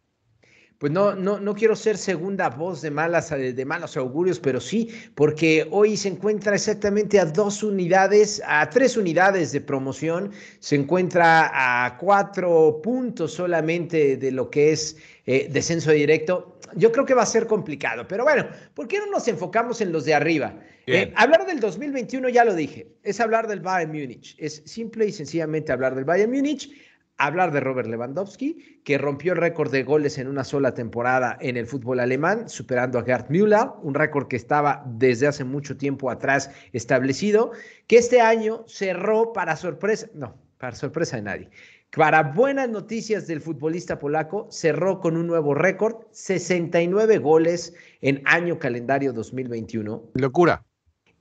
Pues 0.77 0.91
no, 0.91 1.15
no, 1.15 1.39
no 1.39 1.55
quiero 1.55 1.75
ser 1.75 1.97
segunda 1.97 2.49
voz 2.49 2.81
de, 2.81 2.91
malas, 2.91 3.31
eh, 3.31 3.53
de 3.53 3.65
malos 3.65 3.97
augurios, 3.97 4.39
pero 4.39 4.59
sí, 4.59 4.89
porque 5.15 5.67
hoy 5.71 5.97
se 5.97 6.09
encuentra 6.09 6.55
exactamente 6.55 7.19
a 7.19 7.25
dos 7.25 7.63
unidades, 7.63 8.43
a 8.45 8.69
tres 8.69 8.95
unidades 8.95 9.51
de 9.53 9.61
promoción, 9.61 10.31
se 10.59 10.75
encuentra 10.75 11.49
a 11.85 11.97
cuatro 11.97 12.81
puntos 12.83 13.33
solamente 13.33 14.17
de 14.17 14.31
lo 14.31 14.49
que 14.49 14.73
es 14.73 14.97
eh, 15.25 15.47
descenso 15.49 15.91
directo. 15.91 16.52
Yo 16.75 16.91
creo 16.91 17.05
que 17.05 17.13
va 17.13 17.23
a 17.23 17.27
ser 17.27 17.47
complicado, 17.47 18.07
pero 18.07 18.23
bueno, 18.23 18.47
¿por 18.73 18.87
qué 18.87 18.99
no 18.99 19.07
nos 19.07 19.27
enfocamos 19.27 19.81
en 19.81 19.91
los 19.91 20.05
de 20.05 20.13
arriba? 20.13 20.59
Eh, 20.85 21.13
hablar 21.15 21.45
del 21.45 21.59
2021, 21.59 22.29
ya 22.29 22.43
lo 22.43 22.53
dije, 22.53 22.87
es 23.03 23.19
hablar 23.19 23.47
del 23.47 23.61
Bayern 23.61 23.91
Múnich, 23.91 24.35
es 24.37 24.61
simple 24.65 25.05
y 25.05 25.11
sencillamente 25.11 25.71
hablar 25.71 25.95
del 25.95 26.05
Bayern 26.05 26.31
Múnich 26.31 26.69
hablar 27.17 27.51
de 27.51 27.59
Robert 27.59 27.87
Lewandowski, 27.87 28.81
que 28.83 28.97
rompió 28.97 29.33
el 29.33 29.39
récord 29.39 29.71
de 29.71 29.83
goles 29.83 30.17
en 30.17 30.27
una 30.27 30.43
sola 30.43 30.73
temporada 30.73 31.37
en 31.41 31.57
el 31.57 31.67
fútbol 31.67 31.99
alemán, 31.99 32.49
superando 32.49 32.99
a 32.99 33.03
Gerd 33.03 33.29
Müller, 33.29 33.67
un 33.81 33.93
récord 33.93 34.27
que 34.27 34.35
estaba 34.35 34.83
desde 34.85 35.27
hace 35.27 35.43
mucho 35.43 35.77
tiempo 35.77 36.09
atrás 36.09 36.49
establecido, 36.73 37.51
que 37.87 37.97
este 37.97 38.21
año 38.21 38.65
cerró 38.67 39.31
para 39.31 39.55
sorpresa, 39.55 40.07
no, 40.13 40.35
para 40.57 40.75
sorpresa 40.75 41.17
de 41.17 41.21
nadie. 41.21 41.49
Para 41.95 42.23
buenas 42.23 42.69
noticias 42.69 43.27
del 43.27 43.39
futbolista 43.39 43.99
polaco, 43.99 44.47
cerró 44.49 44.99
con 44.99 45.15
un 45.15 45.27
nuevo 45.27 45.53
récord, 45.53 45.97
69 46.09 47.19
goles 47.19 47.75
en 48.01 48.23
año 48.25 48.57
calendario 48.57 49.13
2021 49.13 50.03
Locura. 50.15 50.65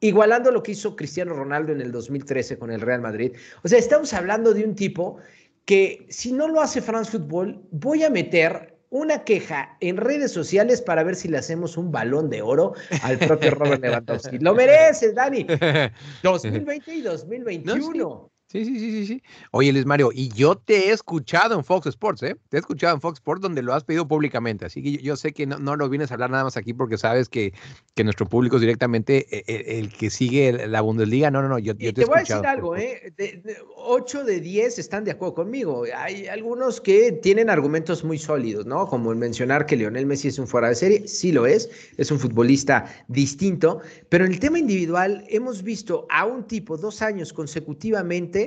igualando 0.00 0.50
lo 0.50 0.62
que 0.62 0.72
hizo 0.72 0.96
Cristiano 0.96 1.34
Ronaldo 1.34 1.72
en 1.72 1.82
el 1.82 1.92
2013 1.92 2.58
con 2.58 2.70
el 2.70 2.80
Real 2.80 3.02
Madrid. 3.02 3.32
O 3.62 3.68
sea, 3.68 3.78
estamos 3.78 4.14
hablando 4.14 4.54
de 4.54 4.64
un 4.64 4.74
tipo 4.74 5.18
que 5.66 6.06
si 6.08 6.32
no 6.32 6.48
lo 6.48 6.62
hace 6.62 6.80
France 6.80 7.10
Football, 7.10 7.62
voy 7.70 8.04
a 8.04 8.10
meter 8.10 8.78
una 8.88 9.24
queja 9.24 9.76
en 9.80 9.98
redes 9.98 10.32
sociales 10.32 10.80
para 10.80 11.02
ver 11.02 11.16
si 11.16 11.28
le 11.28 11.36
hacemos 11.36 11.76
un 11.76 11.92
balón 11.92 12.30
de 12.30 12.40
oro 12.40 12.72
al 13.02 13.18
propio 13.18 13.50
Robert 13.50 13.82
Lewandowski. 13.82 14.38
Lo 14.40 14.54
mereces, 14.54 15.14
Dani. 15.14 15.46
2020 16.22 16.94
y 16.94 17.02
2021. 17.02 18.28
Sí, 18.28 18.31
sí, 18.64 18.78
sí, 18.78 18.90
sí, 18.90 19.06
sí. 19.06 19.22
Oye, 19.50 19.72
Luis 19.72 19.86
Mario, 19.86 20.10
y 20.12 20.28
yo 20.28 20.56
te 20.56 20.88
he 20.88 20.92
escuchado 20.92 21.54
en 21.54 21.64
Fox 21.64 21.86
Sports, 21.86 22.22
¿eh? 22.22 22.36
Te 22.48 22.56
he 22.56 22.60
escuchado 22.60 22.94
en 22.94 23.00
Fox 23.00 23.18
Sports 23.18 23.40
donde 23.40 23.62
lo 23.62 23.74
has 23.74 23.84
pedido 23.84 24.06
públicamente, 24.06 24.66
así 24.66 24.82
que 24.82 24.92
yo, 24.92 25.00
yo 25.00 25.16
sé 25.16 25.32
que 25.32 25.46
no, 25.46 25.58
no 25.58 25.76
lo 25.76 25.88
vienes 25.88 26.10
a 26.10 26.14
hablar 26.14 26.30
nada 26.30 26.44
más 26.44 26.56
aquí 26.56 26.72
porque 26.74 26.98
sabes 26.98 27.28
que, 27.28 27.52
que 27.94 28.04
nuestro 28.04 28.26
público 28.26 28.56
es 28.56 28.60
directamente 28.60 29.26
eh, 29.30 29.44
eh, 29.46 29.78
el, 29.78 29.92
que 29.92 30.10
sigue 30.10 30.66
la 30.68 30.80
Bundesliga. 30.80 31.30
No, 31.30 31.42
no, 31.42 31.48
no, 31.48 31.58
yo, 31.58 31.74
yo 31.74 31.90
Y 31.90 31.92
te, 31.92 32.00
te 32.00 32.02
he 32.02 32.04
voy 32.06 32.16
a 32.16 32.20
decir 32.20 32.46
algo, 32.46 32.76
¿eh? 32.76 33.12
De, 33.16 33.40
de, 33.44 33.56
8 33.76 34.24
de 34.24 34.40
10 34.40 34.78
están 34.78 35.04
de 35.04 35.12
acuerdo 35.12 35.34
conmigo. 35.34 35.84
Hay 35.96 36.26
algunos 36.26 36.80
que 36.80 37.12
tienen 37.12 37.50
argumentos 37.50 38.04
muy 38.04 38.18
sólidos, 38.18 38.66
¿no? 38.66 38.86
Como 38.86 39.12
el 39.12 39.18
mencionar 39.18 39.66
que 39.66 39.76
Lionel 39.76 40.06
Messi 40.06 40.28
es 40.28 40.38
un 40.38 40.46
fuera 40.46 40.68
de 40.68 40.74
serie. 40.74 41.08
Sí 41.08 41.32
lo 41.32 41.46
es, 41.46 41.70
es 41.96 42.10
un 42.10 42.18
futbolista 42.18 42.84
distinto. 43.08 43.80
Pero 44.08 44.24
en 44.24 44.32
el 44.32 44.40
tema 44.40 44.58
individual 44.58 45.24
hemos 45.28 45.62
visto 45.62 46.06
a 46.10 46.24
un 46.24 46.44
tipo 46.46 46.76
dos 46.76 47.02
años 47.02 47.32
consecutivamente 47.32 48.41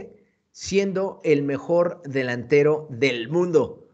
siendo 0.55 1.19
el 1.25 1.43
mejor 1.43 2.01
delantero 2.05 2.87
del 2.89 3.27
mundo. 3.27 3.89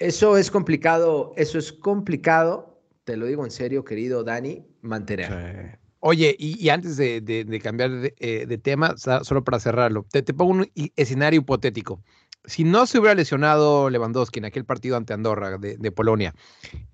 Eso 0.00 0.36
es 0.36 0.50
complicado, 0.50 1.32
eso 1.36 1.56
es 1.56 1.72
complicado, 1.72 2.82
te 3.04 3.16
lo 3.16 3.26
digo 3.26 3.44
en 3.44 3.52
serio, 3.52 3.84
querido 3.84 4.24
Dani, 4.24 4.66
mantener. 4.82 5.28
Sí. 5.28 5.78
Oye, 6.00 6.34
y, 6.36 6.60
y 6.60 6.68
antes 6.70 6.96
de, 6.96 7.20
de, 7.20 7.44
de 7.44 7.60
cambiar 7.60 7.92
de, 7.92 8.14
eh, 8.18 8.44
de, 8.44 8.58
tema, 8.58 8.96
solo 8.96 9.44
para 9.44 9.60
cerrarlo, 9.60 10.04
te, 10.10 10.22
te, 10.22 10.34
pongo 10.34 10.50
un 10.50 10.72
escenario 10.96 11.42
hipotético. 11.42 12.02
Si 12.44 12.64
no 12.64 12.86
se 12.86 12.98
hubiera 12.98 13.14
lesionado 13.14 13.88
Lewandowski 13.88 14.40
en 14.40 14.46
aquel 14.46 14.64
partido 14.64 14.96
ante 14.96 15.12
Andorra 15.12 15.58
de, 15.58 15.92
Polonia, 15.92 16.34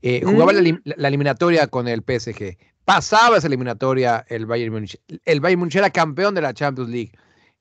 eh, 0.02 0.20
jugaba 0.24 0.52
mm. 0.52 0.56
la, 0.84 0.94
la, 0.96 1.08
eliminatoria 1.08 1.68
con 1.68 1.88
el 1.88 2.02
PSG, 2.02 2.58
pasaba 2.84 3.38
esa 3.38 3.46
eliminatoria 3.46 4.26
el 4.28 4.44
Bayern 4.44 4.74
Múnich. 4.74 5.00
El 5.24 5.40
Bayern 5.40 5.60
Múnich 5.60 5.76
era 5.76 5.88
campeón 5.88 6.34
de 6.34 6.42
la 6.42 6.52
Champions 6.52 6.90
League. 6.90 7.12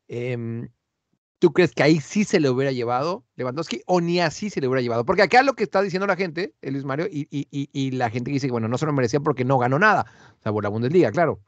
Em, 0.08 0.68
¿Tú 1.40 1.52
crees 1.52 1.74
que 1.74 1.84
ahí 1.84 2.00
sí 2.00 2.24
se 2.24 2.40
le 2.40 2.50
hubiera 2.50 2.72
llevado 2.72 3.26
Lewandowski 3.36 3.82
o 3.86 4.00
ni 4.00 4.20
así 4.20 4.50
se 4.50 4.62
le 4.62 4.68
hubiera 4.68 4.82
llevado? 4.82 5.06
Porque 5.06 5.22
acá 5.22 5.44
lo 5.44 5.54
que 5.54 5.64
está 5.64 5.82
diciendo 5.82 6.08
la 6.08 6.16
gente, 6.16 6.54
el 6.62 6.74
Luis 6.74 6.86
Mario, 6.86 7.08
y, 7.12 7.28
y, 7.30 7.92
la 7.92 8.10
gente 8.10 8.32
dice 8.32 8.48
que 8.48 8.52
bueno, 8.52 8.68
no 8.68 8.78
se 8.78 8.86
lo 8.86 8.94
merecía 8.94 9.20
porque 9.20 9.44
no 9.44 9.58
ganó 9.58 9.78
nada, 9.78 10.06
salvo 10.44 10.62
la 10.62 10.70
Bundesliga, 10.70 11.12
claro. 11.12 11.42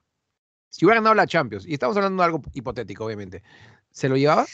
Si 0.69 0.85
hubiera 0.85 0.99
ganado 0.99 1.15
la 1.15 1.25
Champions, 1.25 1.65
y 1.65 1.73
estamos 1.73 1.95
hablando 1.95 2.21
de 2.21 2.25
algo 2.25 2.41
hipotético, 2.53 3.05
obviamente, 3.05 3.41
¿se 3.91 4.09
lo 4.09 4.17
llevaba? 4.17 4.45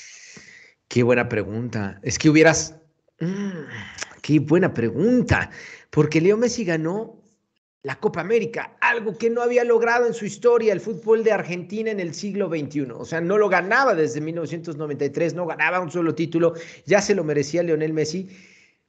Qué 0.87 1.01
buena 1.01 1.27
pregunta. 1.27 1.99
Es 2.03 2.19
que 2.19 2.29
hubieras. 2.29 2.75
Mm, 3.19 3.65
qué 4.21 4.39
buena 4.39 4.73
pregunta. 4.73 5.49
Porque 5.89 6.21
Leo 6.21 6.37
Messi 6.37 6.63
ganó 6.63 7.22
la 7.83 7.99
Copa 7.99 8.21
América, 8.21 8.77
algo 8.79 9.17
que 9.17 9.29
no 9.29 9.41
había 9.41 9.65
logrado 9.65 10.07
en 10.07 10.13
su 10.13 10.25
historia 10.25 10.71
el 10.71 10.79
fútbol 10.79 11.23
de 11.23 11.33
Argentina 11.33 11.91
en 11.91 11.99
el 11.99 12.13
siglo 12.13 12.47
XXI. 12.47 12.87
O 12.91 13.03
sea, 13.03 13.19
no 13.19 13.37
lo 13.37 13.49
ganaba 13.49 13.93
desde 13.93 14.21
1993, 14.21 15.33
no 15.33 15.45
ganaba 15.45 15.81
un 15.81 15.91
solo 15.91 16.15
título, 16.15 16.53
ya 16.85 17.01
se 17.01 17.13
lo 17.13 17.25
merecía 17.25 17.61
Lionel 17.61 17.91
Messi. 17.91 18.29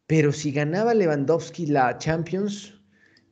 Pero 0.07 0.33
si 0.33 0.53
ganaba 0.53 0.95
Lewandowski 0.95 1.67
la 1.67 1.99
Champions, 1.99 2.75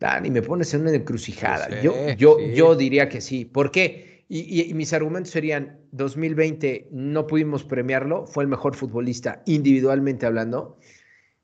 Dani, 0.01 0.31
me 0.31 0.43
pones 0.43 0.75
en 0.75 0.81
una 0.81 0.95
encrucijada. 0.95 1.81
yo, 1.81 1.95
yo, 2.17 2.41
yo 2.41 2.75
diría 2.75 3.09
que 3.09 3.21
sí. 3.21 3.45
¿Por 3.45 3.71
qué? 3.71 4.25
Y, 4.29 4.63
y, 4.63 4.75
mis 4.75 4.93
argumentos 4.93 5.31
serían, 5.31 5.79
2020 5.93 6.89
no 6.91 7.27
pudimos 7.27 7.63
premiarlo, 7.63 8.27
fue 8.27 8.45
el 8.45 8.49
mejor 8.49 8.75
futbolista 8.75 9.43
individualmente 9.47 10.27
hablando. 10.27 10.79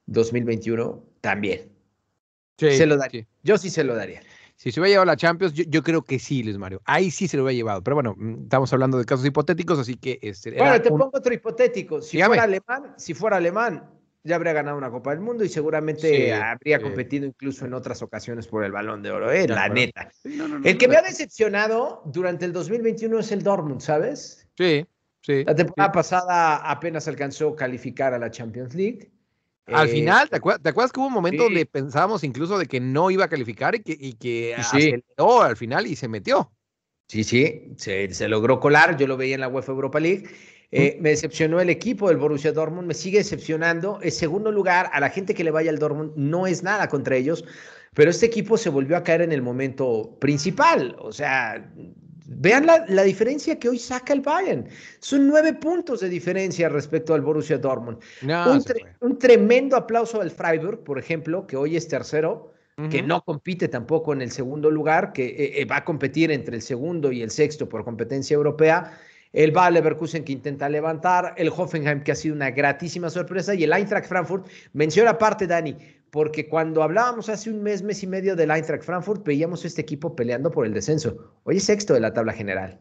2021 0.07 1.05
también. 1.21 1.78
Se 2.59 2.87
lo 2.87 2.97
daría. 2.97 3.27
Yo 3.43 3.57
sí 3.59 3.71
se 3.71 3.85
lo 3.85 3.95
daría. 3.95 4.23
Si 4.57 4.73
se 4.73 4.81
hubiera 4.81 4.95
llevado 4.95 5.07
la 5.07 5.17
Champions, 5.17 5.55
yo, 5.55 5.83
creo 5.85 6.03
que 6.03 6.19
sí, 6.19 6.43
Luis 6.43 6.59
Mario. 6.59 6.83
Ahí 6.85 7.13
sí 7.13 7.29
se 7.29 7.37
lo 7.37 7.45
hubiera 7.45 7.57
llevado. 7.57 7.81
Pero 7.81 7.95
bueno, 7.95 8.17
mm, 8.19 8.43
estamos 8.43 8.73
hablando 8.73 8.99
de 8.99 9.05
casos 9.05 9.25
hipotéticos, 9.25 9.79
así 9.79 9.95
que... 9.95 10.19
Este, 10.21 10.51
bueno, 10.51 10.83
te 10.83 10.89
pongo 10.89 11.11
otro 11.13 11.33
hipotético. 11.33 12.03
Si 12.03 12.21
fuera 12.21 12.43
alemán, 12.43 12.95
si 12.97 13.15
fuera 13.15 13.37
alemán, 13.37 13.89
ya 14.25 14.35
habría 14.35 14.53
ganado 14.53 14.77
una 14.77 14.91
Copa 14.91 15.11
del 15.11 15.21
Mundo 15.21 15.45
y 15.45 15.49
seguramente 15.49 16.35
habría 16.35 16.83
competido 16.83 17.25
incluso 17.25 17.67
en 17.67 17.75
otras 17.75 18.03
ocasiones 18.03 18.49
por 18.49 18.65
el 18.65 18.73
Balón 18.73 19.01
de 19.01 19.13
Oro, 19.13 19.31
¿eh? 19.31 19.47
la 19.47 19.69
neta. 19.69 20.11
el 20.25 20.77
que 20.77 20.89
me 20.89 20.97
ha 20.97 21.03
decepcionado 21.03 22.03
durante 22.07 22.45
el 22.45 22.53
2021 22.53 23.21
es 23.21 23.31
el 23.31 23.45
Dortmund, 23.45 23.81
¿sabes? 23.81 24.49
Sí, 24.57 24.85
sí. 25.21 25.45
La 25.45 25.55
temporada 25.55 25.93
pasada 25.93 26.57
apenas 26.69 27.07
alcanzó 27.07 27.55
calificar 27.55 28.13
a 28.13 28.19
la 28.19 28.31
Champions 28.31 28.75
League. 28.75 29.13
Al 29.73 29.89
eh, 29.89 29.93
final, 29.93 30.29
¿te 30.31 30.37
acuerdas, 30.37 30.93
que 30.93 31.01
hubo 31.01 31.09
un 31.09 31.13
momento 31.13 31.45
donde 31.45 31.67
pensábamos 31.67 32.25
incluso 32.25 32.59
de 32.59 32.67
que 32.67 32.81
no 32.81 33.11
iba 33.11 33.25
a 33.25 33.29
calificar 33.29 33.75
y 33.75 33.81
que, 33.81 33.97
y 33.99 34.15
que 34.15 34.55
aceleró 34.55 35.43
al 35.43 35.57
final 35.57 35.87
y 35.87 35.97
se 35.97 36.09
metió? 36.09 36.53
Sí, 37.09 37.25
sí, 37.25 37.73
se, 37.77 38.13
se, 38.13 38.29
logró 38.29 38.61
colar. 38.61 38.97
Yo 38.97 39.07
lo 39.07 39.17
veía 39.17 39.35
en 39.35 39.41
la 39.41 39.49
UEFA 39.49 39.73
Europa 39.73 40.01
League. 40.01 40.29
Eh, 40.71 40.99
me 41.01 41.11
decepcionó 41.11 41.61
el 41.61 41.71
equipo 41.71 42.09
del 42.09 42.19
Borussia 42.19 42.53
Dortmund, 42.53 42.87
me 42.87 42.95
sigue 42.95 43.19
decepcionando. 43.19 43.99
En 44.03 44.13
segundo 44.13 44.53
lugar, 44.53 44.91
a 44.93 45.01
la 45.01 45.09
gente 45.09 45.35
que 45.35 45.45
le 45.45 45.51
vaya 45.51 45.71
al 45.71 45.79
Dortmund 45.79 46.13
no 46.17 46.47
es 46.47 46.63
nada 46.63 46.89
contra 46.89 47.17
ellos, 47.17 47.45
pero 47.95 48.11
este 48.11 48.27
equipo 48.27 48.59
se 48.59 48.69
volvió 48.69 48.97
a 48.97 49.03
caer 49.03 49.23
en 49.23 49.33
el 49.33 49.41
momento 49.41 50.19
principal. 50.21 50.97
O 50.99 51.11
sea, 51.11 51.73
Vean 52.31 52.67
la, 52.67 53.03
diferencia 53.05 53.59
que 53.59 53.71
hoy 53.71 53.79
saca 53.79 54.13
el 54.13 54.21
Bayern. 54.21 54.69
Son 55.01 55.27
nueve 55.27 55.55
puntos 55.55 56.01
de 56.01 56.11
diferencia 56.11 56.69
respecto 56.69 57.15
al 57.15 57.23
Borussia 57.23 57.57
Dortmund. 57.57 57.99
un, 59.01 59.19
tremendo 59.19 59.77
aplauso 59.77 60.21
al 60.21 60.31
Freiburg, 60.31 60.85
por 60.85 60.99
ejemplo, 60.99 61.47
que 61.47 61.57
hoy 61.57 61.77
es 61.77 61.89
tercero, 61.89 62.53
que 62.91 63.03
no 63.03 63.25
compite 63.25 63.67
tampoco 63.67 64.13
en 64.13 64.23
el 64.23 64.31
segundo 64.31 64.71
lugar, 64.71 65.13
que 65.13 65.27
eh, 65.27 65.61
eh, 65.61 65.65
va 65.65 65.79
a 65.79 65.85
competir 65.85 66.31
entre 66.31 66.55
el 66.55 66.63
segundo 66.63 67.11
y 67.11 67.23
el 67.23 67.31
sexto 67.31 67.69
por 67.69 67.83
competencia 67.83 68.35
europea. 68.35 68.97
El 69.33 69.53
Bayer 69.53 69.75
Leverkusen 69.75 70.25
que 70.25 70.33
intenta 70.33 70.69
levantar, 70.69 71.35
el 71.37 71.51
Hoffenheim 71.51 72.03
que 72.03 72.13
ha 72.13 72.15
sido 72.15 72.35
una 72.35 72.51
gratísima 72.51 73.11
sorpresa 73.11 73.55
y 73.55 73.65
el 73.65 73.73
Eintracht 73.73 74.09
Frankfurt. 74.09 74.49
Menciona 74.73 75.11
aparte, 75.11 75.47
Dani, 75.47 75.77
porque 76.11 76.49
cuando 76.49 76.83
hablábamos 76.83 77.29
hace 77.29 77.51
un 77.51 77.63
mes, 77.63 77.83
mes 77.83 78.03
y 78.03 78.07
medio 78.07 78.37
del 78.37 78.51
Eintracht 78.51 78.85
Frankfurt, 78.85 79.25
veíamos 79.27 79.65
este 79.65 79.83
equipo 79.83 80.17
peleando 80.17 80.51
por 80.51 80.65
el 80.65 80.73
descenso. 80.73 81.35
Hoy 81.45 81.59
es 81.59 81.65
sexto 81.65 81.93
de 81.95 82.01
la 82.01 82.13
tabla 82.13 82.33
general. 82.33 82.81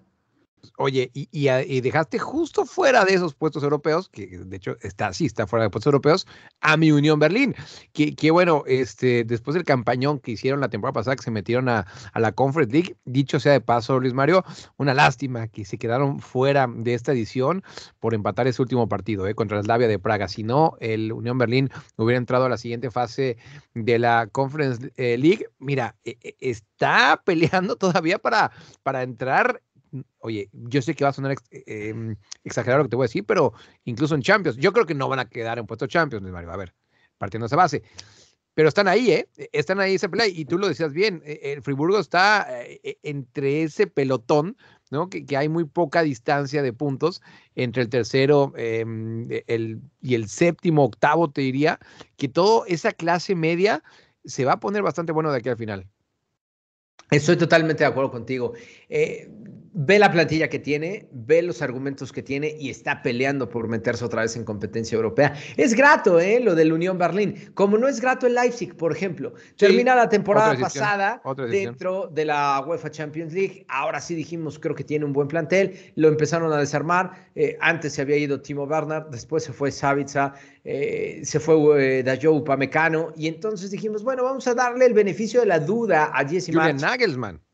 Oye, 0.77 1.09
y, 1.13 1.81
dejaste 1.81 2.19
justo 2.19 2.65
fuera 2.65 3.03
de 3.05 3.13
esos 3.13 3.33
puestos 3.33 3.63
europeos, 3.63 4.09
que 4.09 4.27
de 4.27 4.57
hecho 4.57 4.77
está, 4.81 5.11
sí, 5.13 5.25
está 5.25 5.47
fuera 5.47 5.63
de 5.63 5.69
puestos 5.69 5.87
europeos, 5.87 6.27
a 6.61 6.77
mi 6.77 6.91
Unión 6.91 7.19
Berlín. 7.19 7.55
Que, 7.93 8.15
que 8.15 8.31
bueno, 8.31 8.63
este, 8.67 9.23
después 9.23 9.55
del 9.55 9.63
campañón 9.63 10.19
que 10.19 10.31
hicieron 10.31 10.59
la 10.59 10.69
temporada 10.69 10.93
pasada, 10.93 11.15
que 11.15 11.23
se 11.23 11.31
metieron 11.31 11.69
a, 11.69 11.85
la 12.15 12.31
Conference 12.31 12.73
League, 12.73 12.95
dicho 13.05 13.39
sea 13.39 13.53
de 13.53 13.61
paso, 13.61 13.99
Luis 13.99 14.13
Mario, 14.13 14.43
una 14.77 14.93
lástima 14.93 15.47
que 15.47 15.65
se 15.65 15.77
quedaron 15.77 16.19
fuera 16.19 16.67
de 16.67 16.93
esta 16.93 17.11
edición 17.11 17.63
por 17.99 18.13
empatar 18.13 18.47
ese 18.47 18.61
último 18.61 18.87
partido 18.87 19.27
eh, 19.27 19.35
contra 19.35 19.57
la 19.57 19.63
Slavia 19.63 19.87
de 19.87 19.99
Praga. 19.99 20.27
Si 20.27 20.43
no, 20.43 20.75
el 20.79 21.11
Unión 21.11 21.37
Berlín 21.37 21.69
hubiera 21.95 22.17
entrado 22.17 22.45
a 22.45 22.49
la 22.49 22.57
siguiente 22.57 22.91
fase 22.91 23.37
de 23.73 23.99
la 23.99 24.27
Conference 24.31 24.91
eh, 24.97 25.17
League. 25.17 25.45
Mira, 25.59 25.95
e, 26.03 26.17
e, 26.21 26.35
está 26.39 27.21
peleando 27.25 27.75
todavía 27.77 28.19
para, 28.19 28.51
para 28.83 29.03
entrar 29.03 29.61
oye, 30.19 30.49
yo 30.51 30.81
sé 30.81 30.95
que 30.95 31.03
va 31.03 31.11
a 31.11 31.13
sonar 31.13 31.35
eh, 31.51 31.63
em, 31.67 32.15
exagerado 32.43 32.79
lo 32.79 32.85
que 32.85 32.89
te 32.89 32.95
voy 32.95 33.05
a 33.05 33.09
decir, 33.09 33.25
pero 33.25 33.53
incluso 33.85 34.15
en 34.15 34.21
Champions, 34.21 34.57
yo 34.57 34.73
creo 34.73 34.85
que 34.85 34.95
no 34.95 35.09
van 35.09 35.19
a 35.19 35.29
quedar 35.29 35.59
en 35.59 35.65
puesto 35.65 35.87
Champions, 35.87 36.23
Mario. 36.29 36.51
A 36.51 36.57
ver, 36.57 36.73
partiendo 37.17 37.45
de 37.45 37.47
esa 37.47 37.55
base. 37.55 37.83
Pero 38.53 38.69
están 38.69 38.87
ahí, 38.87 39.11
¿eh? 39.11 39.29
E, 39.37 39.49
están 39.53 39.79
ahí 39.79 39.95
ese 39.95 40.09
play. 40.09 40.33
Y 40.35 40.45
tú 40.45 40.57
lo 40.57 40.67
decías 40.67 40.91
bien, 40.91 41.21
e, 41.25 41.53
el 41.53 41.61
Friburgo 41.61 41.99
está 41.99 42.47
eh, 42.49 42.97
entre 43.03 43.63
ese 43.63 43.85
pelotón, 43.87 44.57
¿no? 44.89 45.09
Que, 45.09 45.25
hay 45.37 45.49
muy 45.49 45.65
poca 45.65 46.01
distancia 46.01 46.63
de 46.63 46.73
puntos 46.73 47.21
entre 47.55 47.83
el 47.83 47.89
tercero 47.89 48.53
em, 48.55 49.27
el, 49.47 49.81
y 50.01 50.15
el 50.15 50.27
séptimo, 50.27 50.85
octavo, 50.85 51.29
te 51.29 51.41
diría, 51.41 51.79
que 52.17 52.27
toda 52.27 52.67
esa 52.67 52.91
clase 52.93 53.35
media 53.35 53.83
se 54.25 54.45
va 54.45 54.53
a 54.53 54.59
poner 54.59 54.81
bastante 54.81 55.11
bueno 55.11 55.31
de 55.31 55.37
aquí 55.37 55.49
al 55.49 55.57
final. 55.57 55.87
Estoy 57.09 57.37
totalmente 57.37 57.83
de 57.83 57.89
acuerdo 57.89 58.11
contigo. 58.11 58.53
Eh, 58.89 59.29
ve 59.79 59.99
la 59.99 60.11
plantilla 60.11 60.49
que 60.49 60.57
tiene, 60.57 61.07
ve 61.11 61.43
los 61.43 61.61
argumentos 61.61 62.11
que 62.11 62.23
tiene 62.23 62.55
y 62.59 62.71
está 62.71 63.03
peleando 63.03 63.47
por 63.47 63.67
meterse 63.67 64.03
otra 64.03 64.23
vez 64.23 64.35
en 64.35 64.43
competencia 64.43 64.95
europea. 64.95 65.35
Es 65.55 65.75
grato, 65.75 66.19
¿eh? 66.19 66.39
Lo 66.39 66.55
del 66.55 66.73
Unión 66.73 66.97
Berlín. 66.97 67.35
Como 67.53 67.77
no 67.77 67.87
es 67.87 68.01
grato 68.01 68.25
el 68.25 68.33
Leipzig, 68.33 68.75
por 68.75 68.91
ejemplo. 68.91 69.33
Termina 69.55 69.95
la 69.95 70.09
temporada 70.09 70.57
pasada 70.57 71.21
dentro 71.49 72.07
de 72.07 72.25
la 72.25 72.63
UEFA 72.65 72.89
Champions 72.89 73.33
League. 73.33 73.65
Ahora 73.69 74.01
sí 74.01 74.15
dijimos, 74.15 74.57
creo 74.57 74.73
que 74.73 74.83
tiene 74.83 75.05
un 75.05 75.13
buen 75.13 75.27
plantel. 75.27 75.77
Lo 75.93 76.07
empezaron 76.07 76.51
a 76.51 76.57
desarmar. 76.57 77.29
Eh, 77.35 77.55
antes 77.61 77.93
se 77.93 78.01
había 78.01 78.17
ido 78.17 78.41
Timo 78.41 78.63
Werner, 78.63 79.05
después 79.11 79.43
se 79.43 79.53
fue 79.53 79.71
Savitza, 79.71 80.33
eh, 80.63 81.21
se 81.23 81.39
fue 81.39 81.99
eh, 81.99 82.03
Dayo 82.03 82.33
Upamecano. 82.33 83.13
Y 83.15 83.27
entonces 83.27 83.69
dijimos, 83.69 84.03
bueno, 84.03 84.23
vamos 84.23 84.47
a 84.47 84.55
darle 84.55 84.87
el 84.87 84.95
beneficio 84.95 85.41
de 85.41 85.45
la 85.45 85.59
duda 85.59 86.09
a 86.11 86.27
Jesse 86.27 86.47
Julian 86.47 86.77
Nagelsmann. 86.77 87.46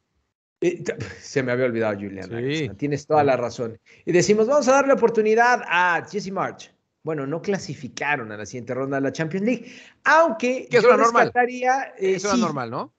Se 1.19 1.43
me 1.43 1.51
había 1.51 1.65
olvidado 1.65 1.95
Julian. 1.95 2.77
Tienes 2.77 3.05
toda 3.05 3.23
la 3.23 3.35
razón. 3.35 3.79
Y 4.05 4.11
decimos, 4.11 4.47
vamos 4.47 4.67
a 4.67 4.73
darle 4.73 4.93
oportunidad 4.93 5.61
a 5.67 6.05
Jesse 6.09 6.31
March. 6.31 6.73
Bueno, 7.03 7.27
no 7.27 7.41
clasificaron 7.41 8.31
a 8.31 8.37
la 8.37 8.45
siguiente 8.45 8.73
ronda 8.73 8.97
de 8.97 9.01
la 9.01 9.11
Champions 9.11 9.45
League, 9.45 9.71
aunque 10.05 10.67
que 10.69 10.77
es 10.77 10.83
yo 10.83 10.95
normal. 10.95 11.33
Eh, 11.35 11.91
eso 11.97 12.37
normal, 12.37 12.71
¿no? 12.71 12.93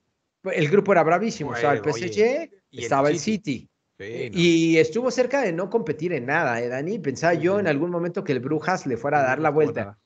El 0.45 0.69
grupo 0.69 0.93
era 0.93 1.03
bravísimo, 1.03 1.55
estaba 1.55 1.73
el 1.73 1.83
PSG, 1.83 2.51
estaba 2.71 3.09
el 3.09 3.19
City. 3.19 3.67
Y 3.99 4.77
estuvo 4.77 5.11
cerca 5.11 5.41
de 5.41 5.53
no 5.53 5.71
competir 5.71 6.13
en 6.13 6.27
nada, 6.27 6.61
¿eh, 6.61 6.69
Dani? 6.69 6.99
Pensaba 6.99 7.33
yo 7.33 7.59
en 7.59 7.67
algún 7.67 7.91
momento 7.91 8.25
que 8.25 8.33
el 8.33 8.41
Brujas 8.41 8.87
le 8.87 8.99
fuera 8.99 9.21
a 9.21 9.23
dar 9.23 9.39
la 9.39 9.49
vuelta. 9.49 9.99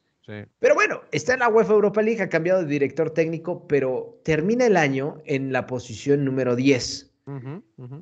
Pero 0.61 0.75
bueno, 0.75 1.01
está 1.11 1.33
en 1.33 1.41
la 1.41 1.49
UEFA 1.49 1.73
Europa 1.73 2.03
League, 2.03 2.23
ha 2.23 2.29
cambiado 2.29 2.61
de 2.61 2.69
director 2.69 3.11
técnico, 3.11 3.67
pero 3.67 4.21
termina 4.23 4.67
el 4.67 4.77
año 4.77 5.23
en 5.25 5.53
la 5.53 5.67
posición 5.67 6.25
número 6.25 6.55
10 6.55 7.08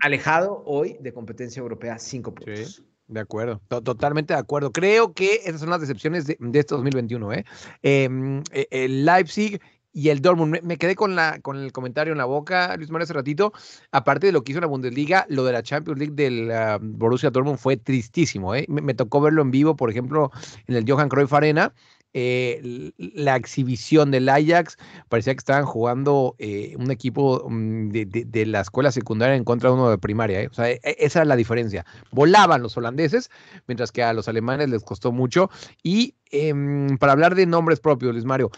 alejado 0.00 0.62
hoy 0.66 0.96
de 1.00 1.12
competencia 1.12 1.60
europea, 1.60 1.98
cinco 1.98 2.34
puntos. 2.34 2.82
De 3.08 3.20
acuerdo, 3.20 3.60
totalmente 3.68 4.34
de 4.34 4.40
acuerdo. 4.40 4.72
Creo 4.72 5.12
que 5.12 5.40
esas 5.44 5.60
son 5.60 5.70
las 5.70 5.80
decepciones 5.80 6.26
de, 6.26 6.36
este 6.40 6.74
2021. 6.74 7.32
¿eh? 7.34 7.44
Em, 7.82 8.42
e, 8.50 8.66
el 8.70 9.04
Leipzig 9.04 9.60
y 9.92 10.08
el 10.08 10.20
Dortmund. 10.20 10.60
Me, 10.62 10.76
quedé 10.76 10.96
con, 10.96 11.14
la, 11.14 11.38
con 11.40 11.56
el 11.56 11.70
comentario 11.72 12.12
en 12.12 12.18
la 12.18 12.24
boca, 12.24 12.76
Luis 12.76 12.90
Manuel, 12.90 13.04
hace 13.04 13.12
ratito. 13.12 13.52
Aparte 13.92 14.26
de 14.26 14.32
lo 14.32 14.42
que 14.42 14.52
hizo 14.52 14.60
la 14.60 14.66
Bundesliga, 14.66 15.24
lo 15.28 15.44
de 15.44 15.52
la 15.52 15.62
Champions 15.62 16.00
League 16.00 16.14
del 16.14 16.50
ah, 16.50 16.78
Borussia 16.82 17.30
Dortmund 17.30 17.58
fue 17.58 17.76
tristísimo. 17.76 18.56
¿eh? 18.56 18.66
Me, 18.68 18.82
me, 18.82 18.94
tocó 18.94 19.20
verlo 19.20 19.40
en 19.40 19.52
vivo, 19.52 19.76
por 19.76 19.88
ejemplo, 19.88 20.32
en 20.66 20.74
el 20.74 20.84
Johan 20.86 21.08
Cruyff 21.08 21.32
Arena. 21.32 21.72
Eh, 22.18 22.92
la 22.96 23.36
exhibición 23.36 24.10
del 24.10 24.30
Ajax, 24.30 24.78
parecía 25.10 25.34
que 25.34 25.40
estaban 25.40 25.66
jugando 25.66 26.34
eh, 26.38 26.74
un 26.78 26.90
equipo 26.90 27.46
mm, 27.46 27.90
de, 27.90 28.46
la 28.46 28.62
escuela 28.62 28.90
secundaria 28.90 29.36
en 29.36 29.44
contra 29.44 29.68
de 29.68 29.74
uno 29.74 29.90
de 29.90 29.98
primaria. 29.98 30.40
¿eh? 30.40 30.48
O 30.50 30.54
sea, 30.54 30.70
e, 30.70 30.80
e, 30.82 30.96
esa 30.98 31.18
era 31.18 31.26
la 31.26 31.36
diferencia. 31.36 31.84
Volaban 32.12 32.62
los 32.62 32.74
holandeses, 32.78 33.30
mientras 33.66 33.92
que 33.92 34.02
a 34.02 34.14
los 34.14 34.28
alemanes 34.28 34.70
les 34.70 34.82
costó 34.82 35.12
mucho. 35.12 35.50
Y 35.82 36.14
em, 36.30 36.96
para 36.96 37.12
hablar 37.12 37.34
de 37.34 37.44
nombres 37.44 37.80
propios, 37.80 38.14
Luis 38.14 38.24
Mario, 38.24 38.50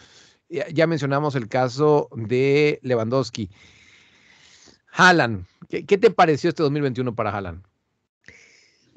ya, 0.48 0.86
mencionamos 0.86 1.34
el 1.34 1.48
caso 1.48 2.10
de 2.14 2.78
Lewandowski. 2.82 3.50
Haaland, 4.92 5.46
¿qué, 5.68 5.84
¿qué, 5.84 5.98
te 5.98 6.12
pareció 6.12 6.50
este 6.50 6.62
2021 6.62 7.12
para 7.16 7.32
Haaland? 7.32 7.67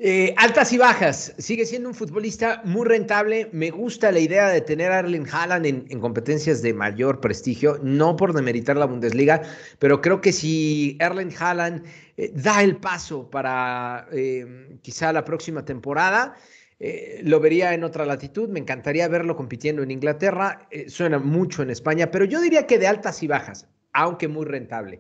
Eh, 0.04 0.34
altas 0.36 0.74
y 0.74 0.80
bajas. 0.80 1.32
Sigue 1.38 1.64
siendo 1.64 1.88
un 1.88 1.94
futbolista 1.94 2.64
muy 2.66 2.88
rentable. 2.88 3.50
Me 3.52 3.70
gusta 3.70 4.12
la 4.12 4.18
idea 4.18 4.50
de 4.50 4.60
tener 4.62 4.92
a 4.92 4.98
Erling 4.98 5.28
Haaland 5.32 5.68
en, 5.68 5.86
en, 5.90 6.00
competencias 6.00 6.64
de 6.64 6.74
mayor 6.74 7.22
prestigio, 7.22 7.78
no 7.84 8.16
por 8.16 8.34
demeritar 8.34 8.78
la 8.78 8.86
Bundesliga, 8.88 9.44
pero 9.78 10.02
creo 10.02 10.20
que 10.20 10.32
si 10.32 10.98
Erling 11.00 11.32
Haaland 11.38 11.86
eh, 12.18 12.32
da 12.34 12.64
el 12.64 12.78
paso 12.78 13.30
para 13.30 14.08
eh, 14.12 14.80
quizá 14.82 15.14
la 15.14 15.24
próxima 15.24 15.66
temporada, 15.66 16.36
eh, 16.80 17.22
lo 17.24 17.40
vería 17.40 17.76
en 17.76 17.84
otra 17.84 18.04
latitud. 18.04 18.50
Me 18.50 18.60
encantaría 18.60 19.08
verlo 19.08 19.36
compitiendo 19.36 19.84
en 19.84 19.92
Inglaterra. 19.92 20.68
Suena 20.88 21.20
mucho 21.20 21.62
en 21.62 21.70
España, 21.70 22.10
pero 22.10 22.26
yo 22.26 22.42
diría 22.42 22.66
que 22.66 22.80
de 22.80 22.88
altas 22.88 23.22
y 23.22 23.28
bajas, 23.28 23.68
aunque 23.94 24.28
muy 24.28 24.48
rentable. 24.48 25.00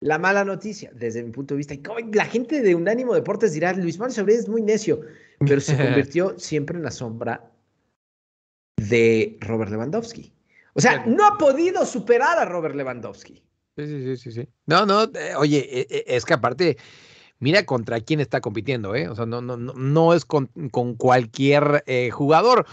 La 0.00 0.18
mala 0.18 0.44
noticia, 0.44 0.92
desde 0.94 1.22
mi 1.24 1.30
punto 1.32 1.54
de 1.54 1.58
vista, 1.58 1.74
y 1.74 1.82
la 2.12 2.24
gente 2.24 2.62
de 2.62 2.74
Unánimo 2.74 3.14
Deportes 3.14 3.52
dirá, 3.52 3.72
Luis 3.72 3.98
Manuel 3.98 4.14
Sabrés 4.14 4.38
es 4.40 4.48
muy 4.48 4.62
necio, 4.62 5.00
pero 5.40 5.60
se 5.60 5.76
convirtió 5.76 6.38
siempre 6.38 6.76
en 6.76 6.84
la 6.84 6.90
sombra 6.90 7.50
de 8.76 9.36
Robert 9.40 9.70
Lewandowski. 9.70 10.32
O 10.74 10.80
sea, 10.80 11.04
no 11.06 11.26
ha 11.26 11.36
podido 11.36 11.84
superar 11.84 12.38
a 12.38 12.44
Robert 12.44 12.76
Lewandowski. 12.76 13.42
Sí, 13.76 13.86
sí, 13.86 14.16
sí, 14.16 14.32
sí. 14.32 14.48
No, 14.66 14.86
no, 14.86 15.04
eh, 15.04 15.34
oye, 15.36 15.66
eh, 15.68 16.04
es 16.06 16.24
que 16.24 16.34
aparte, 16.34 16.76
mira 17.40 17.64
contra 17.64 18.00
quién 18.00 18.20
está 18.20 18.40
compitiendo, 18.40 18.94
¿eh? 18.94 19.08
O 19.08 19.16
sea, 19.16 19.26
no, 19.26 19.40
no, 19.40 19.56
no, 19.56 19.72
no 19.72 20.14
es 20.14 20.24
con, 20.24 20.46
con 20.70 20.94
cualquier 20.94 21.82
eh, 21.86 22.10
jugador. 22.10 22.66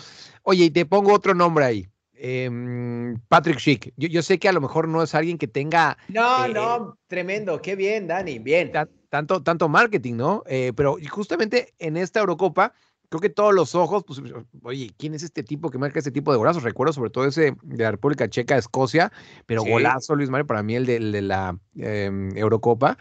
Oye, 0.43 0.65
y 0.65 0.69
te 0.71 0.85
pongo 0.85 1.13
otro 1.13 1.33
nombre 1.33 1.65
ahí. 1.65 1.87
Eh, 2.17 3.15
Patrick 3.27 3.59
Schick. 3.59 3.93
Yo, 3.97 4.07
yo, 4.07 4.21
sé 4.21 4.39
que 4.39 4.49
a 4.49 4.53
lo 4.53 4.61
mejor 4.61 4.87
no 4.87 5.03
es 5.03 5.13
alguien 5.15 5.37
que 5.37 5.47
tenga. 5.47 5.97
No, 6.07 6.45
eh, 6.45 6.53
no, 6.53 6.97
tremendo. 7.07 7.61
Qué 7.61 7.75
bien, 7.75 8.07
Dani. 8.07 8.39
Bien. 8.39 8.71
Tanto, 9.09 9.43
tanto 9.43 9.69
marketing, 9.69 10.15
¿no? 10.15 10.43
Eh, 10.47 10.73
pero 10.75 10.97
justamente 11.09 11.73
en 11.79 11.97
esta 11.97 12.19
Eurocopa, 12.19 12.73
creo 13.09 13.21
que 13.21 13.29
todos 13.29 13.53
los 13.53 13.75
ojos, 13.75 14.03
pues, 14.05 14.21
oye, 14.63 14.91
¿quién 14.97 15.13
es 15.13 15.23
este 15.23 15.43
tipo 15.43 15.69
que 15.69 15.77
marca 15.77 15.99
este 15.99 16.11
tipo 16.11 16.31
de 16.31 16.37
golazos? 16.37 16.63
Recuerdo 16.63 16.93
sobre 16.93 17.09
todo 17.09 17.25
ese 17.25 17.55
de 17.63 17.83
la 17.83 17.91
República 17.91 18.29
Checa, 18.29 18.57
Escocia, 18.57 19.11
pero 19.45 19.61
sí. 19.61 19.69
golazo, 19.69 20.15
Luis 20.15 20.29
Mario, 20.29 20.47
para 20.47 20.63
mí 20.63 20.75
el 20.75 20.85
de, 20.85 20.95
el 20.97 21.11
de 21.11 21.21
la 21.21 21.57
eh, 21.77 22.11
Eurocopa. 22.35 22.97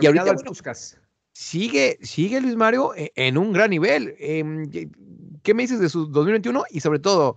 Y 0.00 0.06
ahorita, 0.06 0.34
bueno. 0.34 0.52
Sigue, 1.36 1.98
sigue 2.00 2.40
Luis 2.40 2.54
Mario 2.54 2.92
en 2.94 3.36
un 3.36 3.52
gran 3.52 3.70
nivel. 3.70 4.14
Eh, 4.20 4.68
¿Qué 5.42 5.52
me 5.52 5.64
dices 5.64 5.80
de 5.80 5.88
su 5.88 6.06
2021? 6.06 6.64
Y 6.70 6.78
sobre 6.78 7.00
todo, 7.00 7.36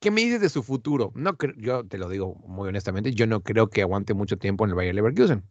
¿qué 0.00 0.10
me 0.10 0.22
dices 0.22 0.40
de 0.40 0.48
su 0.48 0.62
futuro? 0.62 1.12
No, 1.14 1.36
yo 1.56 1.86
te 1.86 1.98
lo 1.98 2.08
digo 2.08 2.34
muy 2.46 2.68
honestamente, 2.68 3.12
yo 3.12 3.26
no 3.26 3.42
creo 3.42 3.68
que 3.68 3.82
aguante 3.82 4.14
mucho 4.14 4.36
tiempo 4.38 4.64
en 4.64 4.70
el 4.70 4.76
Bayer 4.76 4.94
Leverkusen. 4.94 5.44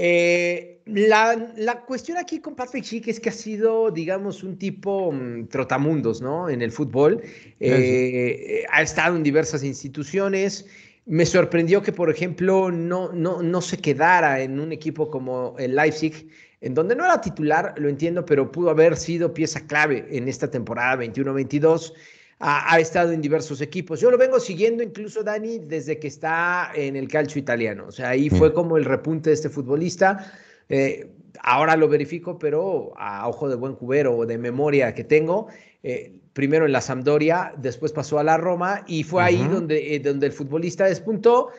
Eh, 0.00 0.80
la, 0.86 1.52
la, 1.56 1.80
cuestión 1.80 2.18
aquí 2.18 2.40
con 2.40 2.54
Patrick 2.54 2.84
Schick 2.84 3.08
es 3.08 3.18
que 3.18 3.30
ha 3.30 3.32
sido, 3.32 3.90
digamos, 3.90 4.44
un 4.44 4.56
tipo 4.56 5.08
um, 5.08 5.48
trotamundos, 5.48 6.20
¿no? 6.22 6.48
En 6.48 6.62
el 6.62 6.70
fútbol. 6.70 7.20
Eh, 7.58 8.64
ha 8.70 8.82
estado 8.82 9.16
en 9.16 9.24
diversas 9.24 9.64
instituciones. 9.64 10.66
Me 11.04 11.26
sorprendió 11.26 11.82
que, 11.82 11.90
por 11.90 12.10
ejemplo, 12.10 12.70
no, 12.70 13.10
no, 13.12 13.42
no 13.42 13.60
se 13.60 13.78
quedara 13.78 14.40
en 14.40 14.60
un 14.60 14.70
equipo 14.70 15.10
como 15.10 15.56
el 15.58 15.74
Leipzig, 15.74 16.28
en 16.60 16.74
donde 16.74 16.94
no 16.94 17.04
era 17.04 17.20
titular, 17.20 17.74
lo 17.76 17.88
entiendo, 17.88 18.24
pero 18.24 18.52
pudo 18.52 18.70
haber 18.70 18.96
sido 18.96 19.34
pieza 19.34 19.66
clave 19.66 20.06
en 20.10 20.28
esta 20.28 20.48
temporada 20.48 21.02
21-22 21.02 21.92
ha, 22.40 22.74
ha, 22.74 22.80
estado 22.80 23.12
en 23.12 23.20
diversos 23.20 23.60
equipos. 23.60 24.00
Yo 24.00 24.10
lo 24.10 24.18
vengo 24.18 24.38
siguiendo 24.38 24.82
incluso, 24.82 25.22
Dani, 25.22 25.58
desde 25.58 25.98
que 25.98 26.08
está 26.08 26.70
en 26.74 26.96
el 26.96 27.08
calcio 27.08 27.38
italiano. 27.38 27.86
O 27.88 27.92
sea, 27.92 28.10
ahí 28.10 28.30
fue 28.30 28.52
como 28.52 28.76
el 28.76 28.84
repunte 28.84 29.30
de 29.30 29.34
este 29.34 29.48
futbolista. 29.48 30.32
Eh, 30.68 31.10
ahora 31.42 31.76
lo 31.76 31.88
verifico, 31.88 32.38
pero 32.38 32.92
a 32.96 33.28
ojo 33.28 33.48
de 33.48 33.56
buen 33.56 33.74
cubero 33.74 34.16
o 34.16 34.26
de 34.26 34.38
memoria 34.38 34.94
que 34.94 35.04
tengo, 35.04 35.48
eh, 35.82 36.12
primero 36.32 36.66
en 36.66 36.72
la 36.72 36.80
Sampdoria, 36.80 37.52
después 37.56 37.92
pasó 37.92 38.18
a 38.18 38.24
la 38.24 38.36
Roma 38.36 38.84
y 38.86 39.02
fue 39.02 39.22
uh 39.22 39.24
-huh. 39.24 39.28
ahí 39.28 39.48
donde, 39.48 39.94
eh, 39.94 40.00
donde 40.00 40.26
el 40.26 40.32
futbolista 40.32 40.84
despuntó 40.84 41.50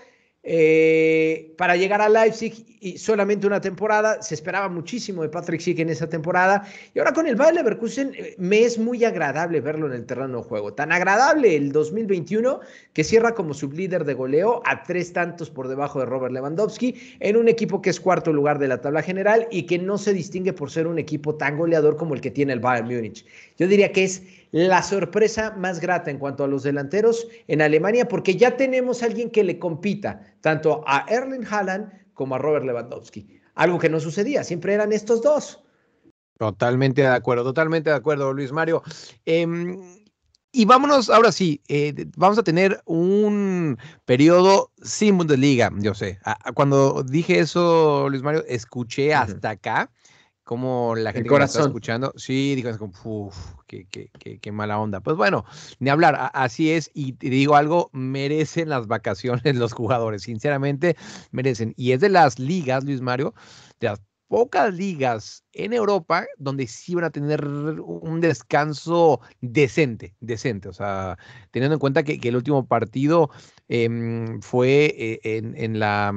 eh, 0.42 1.54
para 1.58 1.76
llegar 1.76 2.02
a 2.02 2.08
Leipzig 2.08 2.66
y 2.80 2.98
solamente 2.98 3.46
una 3.46 3.60
temporada, 3.60 4.22
se 4.22 4.36
esperaba 4.36 4.70
muchísimo 4.70 5.22
de 5.22 5.28
Patrick 5.28 5.60
Schick 5.60 5.80
en 5.80 5.90
esa 5.90 6.08
temporada 6.08 6.66
y 6.94 7.00
ahora 7.00 7.12
con 7.12 7.28
el 7.28 7.36
Bayer 7.36 7.56
Leverkusen 7.56 8.14
eh, 8.16 8.36
me 8.38 8.62
es 8.62 8.78
muy 8.78 9.04
agradable 9.04 9.60
verlo 9.60 9.88
en 9.88 9.94
el 9.94 10.06
terreno 10.06 10.38
de 10.38 10.44
juego, 10.44 10.74
tan 10.74 10.94
agradable 10.94 11.58
el 11.58 11.74
2021 11.74 12.62
que 12.94 13.04
cierra 13.04 13.36
como 13.36 13.54
sublíder 13.54 14.06
de 14.06 14.14
goleo 14.14 14.62
a 14.66 14.84
tres 14.84 15.12
tantos 15.12 15.50
por 15.50 15.68
debajo 15.68 16.00
de 16.00 16.06
Robert 16.06 16.34
Lewandowski 16.34 16.96
en 17.20 17.36
un 17.36 17.50
equipo 17.50 17.82
que 17.82 17.90
es 17.90 18.00
cuarto 18.00 18.32
lugar 18.32 18.60
de 18.60 18.70
la 18.70 18.80
tabla 18.80 19.02
general 19.02 19.46
y 19.52 19.64
que 19.64 19.78
no 19.78 19.98
se 19.98 20.14
distingue 20.14 20.54
por 20.54 20.72
ser 20.72 20.88
un 20.88 21.00
equipo 21.00 21.36
tan 21.36 21.58
goleador 21.58 21.98
como 21.98 22.14
el 22.14 22.22
que 22.22 22.32
tiene 22.32 22.54
el 22.54 22.62
Bayern 22.62 22.88
Múnich. 22.88 23.26
Yo 23.58 23.68
diría 23.68 23.92
que 23.92 24.06
es 24.06 24.24
la 24.52 24.82
sorpresa 24.82 25.56
más 25.58 25.80
grata 25.80 26.10
en 26.10 26.18
cuanto 26.18 26.44
a 26.44 26.48
los 26.48 26.64
delanteros 26.64 27.28
en 27.48 27.62
Alemania, 27.62 28.08
porque 28.08 28.36
ya 28.36 28.58
tenemos 28.58 29.04
a 29.04 29.06
alguien 29.06 29.30
que 29.30 29.44
le 29.44 29.60
compita 29.60 30.22
tanto 30.42 30.84
a 30.88 31.06
Erling 31.08 31.46
Haaland 31.50 31.92
como 32.14 32.36
a 32.36 32.38
Robert 32.38 32.66
Lewandowski. 32.66 33.40
Algo 33.56 33.78
que 33.80 33.90
no 33.90 34.00
sucedía, 34.00 34.44
siempre 34.44 34.74
eran 34.74 34.94
estos 34.94 35.22
dos. 35.22 35.64
Totalmente 36.38 37.02
de 37.02 37.08
acuerdo, 37.08 37.44
totalmente 37.44 37.90
de 37.90 37.96
acuerdo, 37.98 38.34
Luis 38.34 38.52
Mario. 38.52 38.82
Eh, 39.26 39.46
y 40.52 40.66
vámonos, 40.66 41.12
ahora 41.12 41.32
sí, 41.32 41.62
eh, 41.68 41.94
vamos 42.18 42.40
a 42.40 42.44
tener 42.44 42.82
un 42.86 43.78
periodo 44.06 44.72
sin 44.82 45.18
Bundesliga, 45.18 45.70
yo 45.78 45.94
sé. 45.94 46.18
Cuando 46.56 47.04
dije 47.04 47.40
eso, 47.40 48.10
Luis 48.10 48.24
Mario, 48.24 48.44
escuché 48.48 49.14
hasta 49.14 49.50
uh 49.50 49.52
-huh. 49.52 49.54
acá 49.54 49.92
como 50.50 50.96
la 50.96 51.14
gente 51.14 51.30
que 51.30 51.44
está 51.44 51.62
escuchando, 51.62 52.12
sí, 52.16 52.56
digo, 52.56 52.72
uff, 53.04 53.54
qué, 53.68 53.86
qué, 53.86 54.10
qué, 54.18 54.40
qué, 54.40 54.52
mala 54.52 54.80
onda. 54.80 55.00
Pues 55.00 55.16
bueno, 55.16 55.46
ni 55.78 55.92
hablar, 55.92 56.32
así 56.34 56.72
es, 56.72 56.90
y 56.96 57.14
te 57.14 57.30
digo 57.30 57.56
algo, 57.56 57.92
merecen 57.94 58.70
las 58.70 58.88
vacaciones 58.88 59.44
los 59.56 59.74
jugadores, 59.74 60.24
sinceramente, 60.24 60.98
merecen. 61.30 61.76
Y 61.78 61.92
es 61.92 62.00
de 62.00 62.10
las 62.10 62.40
ligas, 62.40 62.84
Luis 62.84 63.00
Mario, 63.00 63.36
de 63.80 63.90
las 63.90 64.02
pocas 64.28 64.74
ligas 64.74 65.44
en 65.54 65.72
Europa 65.72 66.26
donde 66.40 66.66
sí 66.66 66.96
van 66.96 67.04
a 67.04 67.12
tener 67.12 67.46
un 67.46 68.20
descanso 68.20 69.22
decente, 69.42 70.16
decente, 70.20 70.68
o 70.68 70.74
sea, 70.74 71.20
teniendo 71.52 71.76
en 71.76 71.80
cuenta 71.80 72.02
que, 72.02 72.20
que 72.20 72.30
el 72.30 72.36
último 72.36 72.66
partido 72.66 73.30
eh, 73.68 73.88
fue 74.42 74.96
eh, 74.98 75.20
en, 75.24 75.56
en 75.56 75.78
la 75.78 76.12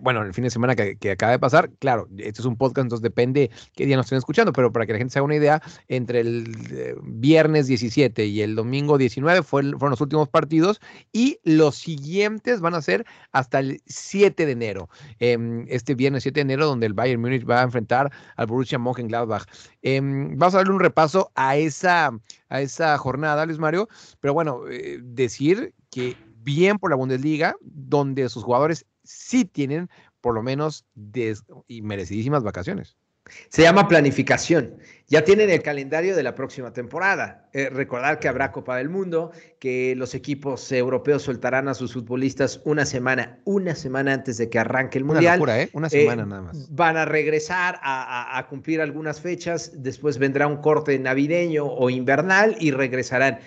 bueno, 0.00 0.22
el 0.22 0.32
fin 0.32 0.44
de 0.44 0.50
semana 0.50 0.74
que, 0.74 1.10
acaba 1.10 1.32
de 1.32 1.38
pasar, 1.38 1.70
claro, 1.78 2.08
esto 2.18 2.42
es 2.42 2.46
un 2.46 2.56
podcast, 2.56 2.84
entonces 2.84 3.02
depende 3.02 3.50
qué 3.74 3.86
día 3.86 3.96
nos 3.96 4.06
estén 4.06 4.18
escuchando, 4.18 4.52
pero 4.52 4.72
para 4.72 4.86
que 4.86 4.92
la 4.92 4.98
gente 4.98 5.12
se 5.12 5.18
haga 5.18 5.26
una 5.26 5.36
idea, 5.36 5.62
entre 5.88 6.20
el 6.20 6.54
eh, 6.70 6.94
viernes 7.02 7.66
17 7.66 8.24
y 8.24 8.42
el 8.42 8.54
domingo 8.54 8.98
19 8.98 9.42
fue, 9.42 9.62
fueron 9.62 9.90
los 9.90 10.00
últimos 10.00 10.28
partidos 10.28 10.80
y 11.12 11.38
los 11.44 11.76
siguientes 11.76 12.60
van 12.60 12.74
a 12.74 12.82
ser 12.82 13.04
hasta 13.32 13.58
el 13.58 13.82
7 13.86 14.46
de 14.46 14.52
enero. 14.52 14.88
Eh, 15.20 15.64
este 15.68 15.94
viernes 15.94 16.22
7 16.22 16.38
de 16.38 16.42
enero, 16.42 16.66
donde 16.66 16.86
el 16.86 16.94
Bayern 16.94 17.20
Múnich 17.20 17.48
va 17.48 17.60
a 17.60 17.64
enfrentar 17.64 18.10
al 18.36 18.46
Borussia 18.46 18.78
Mönchengladbach. 18.78 19.44
Eh, 19.82 20.00
vamos 20.02 20.54
a 20.54 20.58
darle 20.58 20.72
un 20.72 20.80
repaso 20.80 21.30
a 21.34 21.56
esa, 21.56 22.10
a 22.48 22.60
esa 22.60 22.96
jornada, 22.98 23.46
Luis 23.46 23.58
Mario, 23.58 23.88
pero 24.20 24.34
bueno, 24.34 24.62
eh, 24.70 24.98
decir 25.02 25.74
que 25.90 26.16
bien 26.42 26.78
por 26.78 26.90
la 26.90 26.96
Bundesliga, 26.96 27.54
donde 27.60 28.28
sus 28.28 28.44
jugadores 28.44 28.86
sí 29.04 29.44
tienen 29.44 29.88
por 30.20 30.34
lo 30.34 30.42
menos 30.42 30.84
des 30.94 31.44
y 31.66 31.82
merecidísimas 31.82 32.42
vacaciones. 32.42 32.96
Se 33.48 33.62
llama 33.62 33.86
planificación. 33.86 34.76
Ya 35.06 35.22
tienen 35.22 35.48
el 35.48 35.62
calendario 35.62 36.16
de 36.16 36.22
la 36.22 36.34
próxima 36.34 36.72
temporada. 36.72 37.48
Eh, 37.52 37.70
recordar 37.70 38.18
que 38.18 38.28
habrá 38.28 38.50
Copa 38.50 38.76
del 38.76 38.88
Mundo, 38.88 39.30
que 39.58 39.94
los 39.96 40.14
equipos 40.14 40.70
europeos 40.72 41.22
soltarán 41.22 41.68
a 41.68 41.74
sus 41.74 41.92
futbolistas 41.92 42.60
una 42.64 42.84
semana, 42.84 43.38
una 43.44 43.74
semana 43.74 44.12
antes 44.12 44.38
de 44.38 44.50
que 44.50 44.58
arranque 44.58 44.98
el 44.98 45.04
Mundial. 45.04 45.24
Una 45.24 45.36
locura, 45.36 45.62
¿eh? 45.62 45.70
Una 45.72 45.88
semana 45.88 46.22
eh, 46.24 46.26
nada 46.26 46.42
más. 46.42 46.74
Van 46.74 46.96
a 46.96 47.04
regresar 47.04 47.78
a, 47.82 48.34
a, 48.34 48.38
a 48.38 48.48
cumplir 48.48 48.80
algunas 48.80 49.20
fechas, 49.20 49.70
después 49.76 50.18
vendrá 50.18 50.46
un 50.46 50.56
corte 50.56 50.98
navideño 50.98 51.64
o 51.64 51.90
invernal 51.90 52.56
y 52.58 52.72
regresarán 52.72 53.38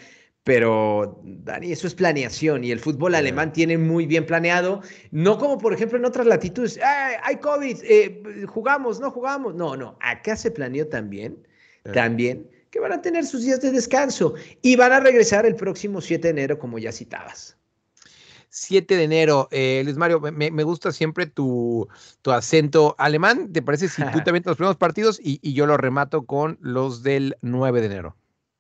pero 0.45 1.19
Dani, 1.23 1.71
eso 1.71 1.87
es 1.87 1.95
planeación 1.95 2.63
y 2.63 2.71
el 2.71 2.79
fútbol 2.79 3.15
alemán 3.15 3.51
tiene 3.51 3.79
muy 3.79 4.05
bien 4.05 4.27
planeado, 4.27 4.81
no 5.09 5.39
como 5.39 5.57
por 5.57 5.73
ejemplo 5.73 5.97
en 5.97 6.05
otras 6.05 6.27
latitudes, 6.27 6.79
¡ay, 6.83 7.15
hay 7.23 7.37
COVID, 7.37 7.77
eh, 7.83 8.45
jugamos, 8.45 8.99
no 8.99 9.09
jugamos, 9.09 9.55
no, 9.55 9.75
no, 9.75 9.97
acá 9.99 10.37
se 10.37 10.51
planeó 10.51 10.87
también, 10.87 11.35
también, 11.93 12.47
que 12.69 12.79
van 12.79 12.93
a 12.93 13.01
tener 13.01 13.25
sus 13.25 13.41
días 13.41 13.59
de 13.59 13.71
descanso 13.71 14.35
y 14.61 14.75
van 14.75 14.91
a 14.91 14.99
regresar 14.99 15.47
el 15.47 15.55
próximo 15.55 15.99
7 15.99 16.21
de 16.21 16.29
enero, 16.29 16.59
como 16.59 16.77
ya 16.77 16.91
citabas. 16.91 17.57
7 18.49 18.97
de 18.97 19.03
enero. 19.03 19.47
Eh, 19.51 19.81
Luis 19.83 19.97
Mario, 19.97 20.19
me, 20.19 20.51
me, 20.51 20.63
gusta 20.63 20.91
siempre 20.91 21.25
tu, 21.25 21.87
tu 22.21 22.31
acento 22.31 22.95
alemán. 22.99 23.51
¿Te 23.51 23.61
parece 23.61 23.89
si 23.89 24.03
tú 24.11 24.21
también 24.23 24.43
los 24.45 24.57
primeros 24.57 24.77
partidos 24.77 25.19
y, 25.21 25.39
y, 25.41 25.53
yo 25.53 25.65
lo 25.65 25.75
remato 25.75 26.25
con 26.25 26.57
los 26.61 27.03
del 27.03 27.35
9 27.41 27.81
de 27.81 27.85
enero? 27.87 28.15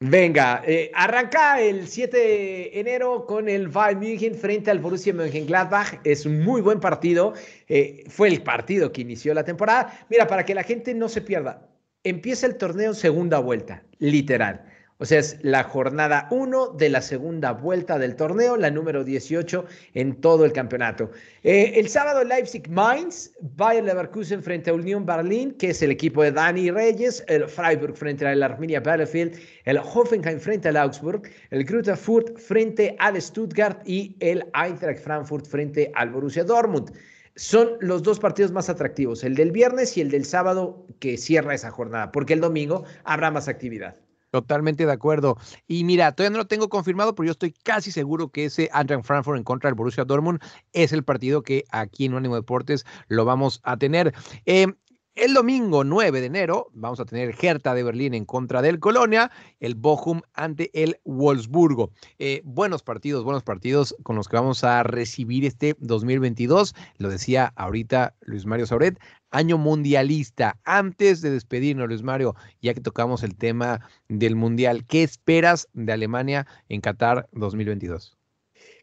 Venga, 0.07 0.61
eh, 0.67 0.91
arranca 0.93 1.59
el 1.59 1.87
7 1.87 2.15
de 2.15 2.79
enero 2.79 3.25
con 3.25 3.49
el 3.49 3.69
Bayern 3.69 3.99
München 3.99 4.35
frente 4.35 4.69
al 4.69 4.77
Borussia 4.77 5.11
Mönchengladbach. 5.15 5.99
Es 6.03 6.27
un 6.27 6.43
muy 6.43 6.61
buen 6.61 6.79
partido. 6.79 7.33
Eh, 7.67 8.03
fue 8.07 8.27
el 8.27 8.43
partido 8.43 8.91
que 8.91 9.01
inició 9.01 9.33
la 9.33 9.43
temporada. 9.43 10.05
Mira, 10.11 10.27
para 10.27 10.45
que 10.45 10.53
la 10.53 10.61
gente 10.61 10.93
no 10.93 11.09
se 11.09 11.21
pierda, 11.21 11.67
empieza 12.03 12.45
el 12.45 12.55
torneo 12.57 12.93
segunda 12.93 13.39
vuelta, 13.39 13.81
literal. 13.97 14.74
O 14.97 15.05
sea, 15.05 15.19
es 15.19 15.37
la 15.41 15.63
jornada 15.63 16.29
1 16.31 16.69
de 16.69 16.87
la 16.87 17.01
segunda 17.01 17.51
vuelta 17.51 17.99
del 17.99 18.15
torneo, 18.15 18.55
la 18.55 18.71
número 18.71 19.03
18 19.03 19.65
en 19.93 20.21
todo 20.21 20.45
el 20.45 20.53
campeonato. 20.53 21.11
Eh, 21.43 21.73
el 21.75 21.89
sábado 21.89 22.23
Leipzig 22.23 22.69
Mainz, 22.69 23.33
Bayer 23.41 23.83
Leverkusen 23.83 24.41
frente 24.41 24.69
a 24.69 24.73
Unión 24.73 25.05
Berlin, 25.05 25.51
que 25.51 25.71
es 25.71 25.81
el 25.81 25.91
equipo 25.91 26.23
de 26.23 26.31
Dani 26.31 26.71
Reyes, 26.71 27.25
el 27.27 27.45
Freiburg 27.49 27.97
frente 27.97 28.25
al 28.25 28.41
Arminia 28.41 28.79
Bielefeld, 28.79 29.37
el 29.65 29.79
Hoffenheim 29.79 30.39
frente 30.39 30.69
al 30.69 30.77
Augsburg, 30.77 31.23
el 31.49 31.65
Fürth 31.67 32.37
frente 32.37 32.95
al 32.99 33.21
Stuttgart 33.21 33.81
y 33.85 34.15
el 34.21 34.45
Eintracht 34.53 34.99
Frankfurt 34.99 35.45
frente 35.45 35.91
al 35.95 36.11
Borussia 36.11 36.45
Dortmund 36.45 36.93
son 37.35 37.71
los 37.81 38.01
dos 38.01 38.19
partidos 38.19 38.53
más 38.53 38.69
atractivos, 38.69 39.25
el 39.25 39.35
del 39.35 39.51
viernes 39.51 39.97
y 39.97 40.01
el 40.01 40.09
del 40.09 40.23
sábado 40.23 40.87
que 40.99 41.17
cierra 41.17 41.53
esa 41.53 41.69
jornada, 41.69 42.13
porque 42.13 42.31
el 42.31 42.39
domingo 42.39 42.85
habrá 43.03 43.29
más 43.29 43.49
actividad. 43.49 43.97
Totalmente 44.35 44.85
de 44.85 44.91
acuerdo. 44.91 45.37
Y 45.65 45.85
mira, 45.85 46.11
todavía 46.11 46.31
no 46.31 46.39
lo 46.39 46.47
tengo 46.47 46.67
confirmado, 46.67 47.15
pero 47.15 47.27
yo 47.27 47.31
estoy 47.31 47.53
casi 47.53 47.89
seguro 47.89 48.27
que 48.27 48.43
ese 48.43 48.69
Eintracht 48.73 49.05
Frankfurt 49.05 49.37
en 49.37 49.45
contra 49.45 49.69
del 49.69 49.75
Borussia 49.75 50.03
Dortmund 50.03 50.41
es 50.73 50.91
el 50.91 51.05
partido 51.05 51.41
que 51.41 51.63
aquí 51.71 52.03
en 52.03 52.11
Unánimo 52.11 52.35
Deportes 52.35 52.85
lo 53.07 53.23
vamos 53.23 53.61
a 53.63 53.77
tener. 53.77 54.13
Eh, 54.45 54.67
el 55.15 55.33
domingo 55.33 55.83
9 55.83 56.19
de 56.19 56.27
enero 56.27 56.69
vamos 56.73 56.99
a 56.99 57.05
tener 57.05 57.33
Hertha 57.41 57.73
de 57.73 57.83
Berlín 57.83 58.13
en 58.13 58.25
contra 58.25 58.61
del 58.61 58.79
Colonia, 58.79 59.31
el 59.59 59.75
Bochum 59.75 60.21
ante 60.33 60.69
el 60.73 60.99
Wolfsburgo. 61.05 61.91
Eh, 62.19 62.41
buenos 62.43 62.83
partidos, 62.83 63.23
buenos 63.23 63.43
partidos 63.43 63.95
con 64.03 64.17
los 64.17 64.27
que 64.27 64.35
vamos 64.35 64.63
a 64.63 64.83
recibir 64.83 65.45
este 65.45 65.75
2022. 65.79 66.75
Lo 66.97 67.09
decía 67.09 67.53
ahorita 67.55 68.13
Luis 68.21 68.45
Mario 68.45 68.67
Sauret, 68.67 68.99
año 69.31 69.57
mundialista. 69.57 70.59
Antes 70.65 71.21
de 71.21 71.31
despedirnos, 71.31 71.87
Luis 71.87 72.03
Mario, 72.03 72.35
ya 72.61 72.73
que 72.73 72.81
tocamos 72.81 73.23
el 73.23 73.35
tema 73.35 73.79
del 74.09 74.35
mundial, 74.35 74.85
¿qué 74.85 75.03
esperas 75.03 75.69
de 75.73 75.93
Alemania 75.93 76.45
en 76.67 76.81
Qatar 76.81 77.29
2022? 77.31 78.17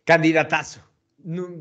Candidatazo. 0.05 0.81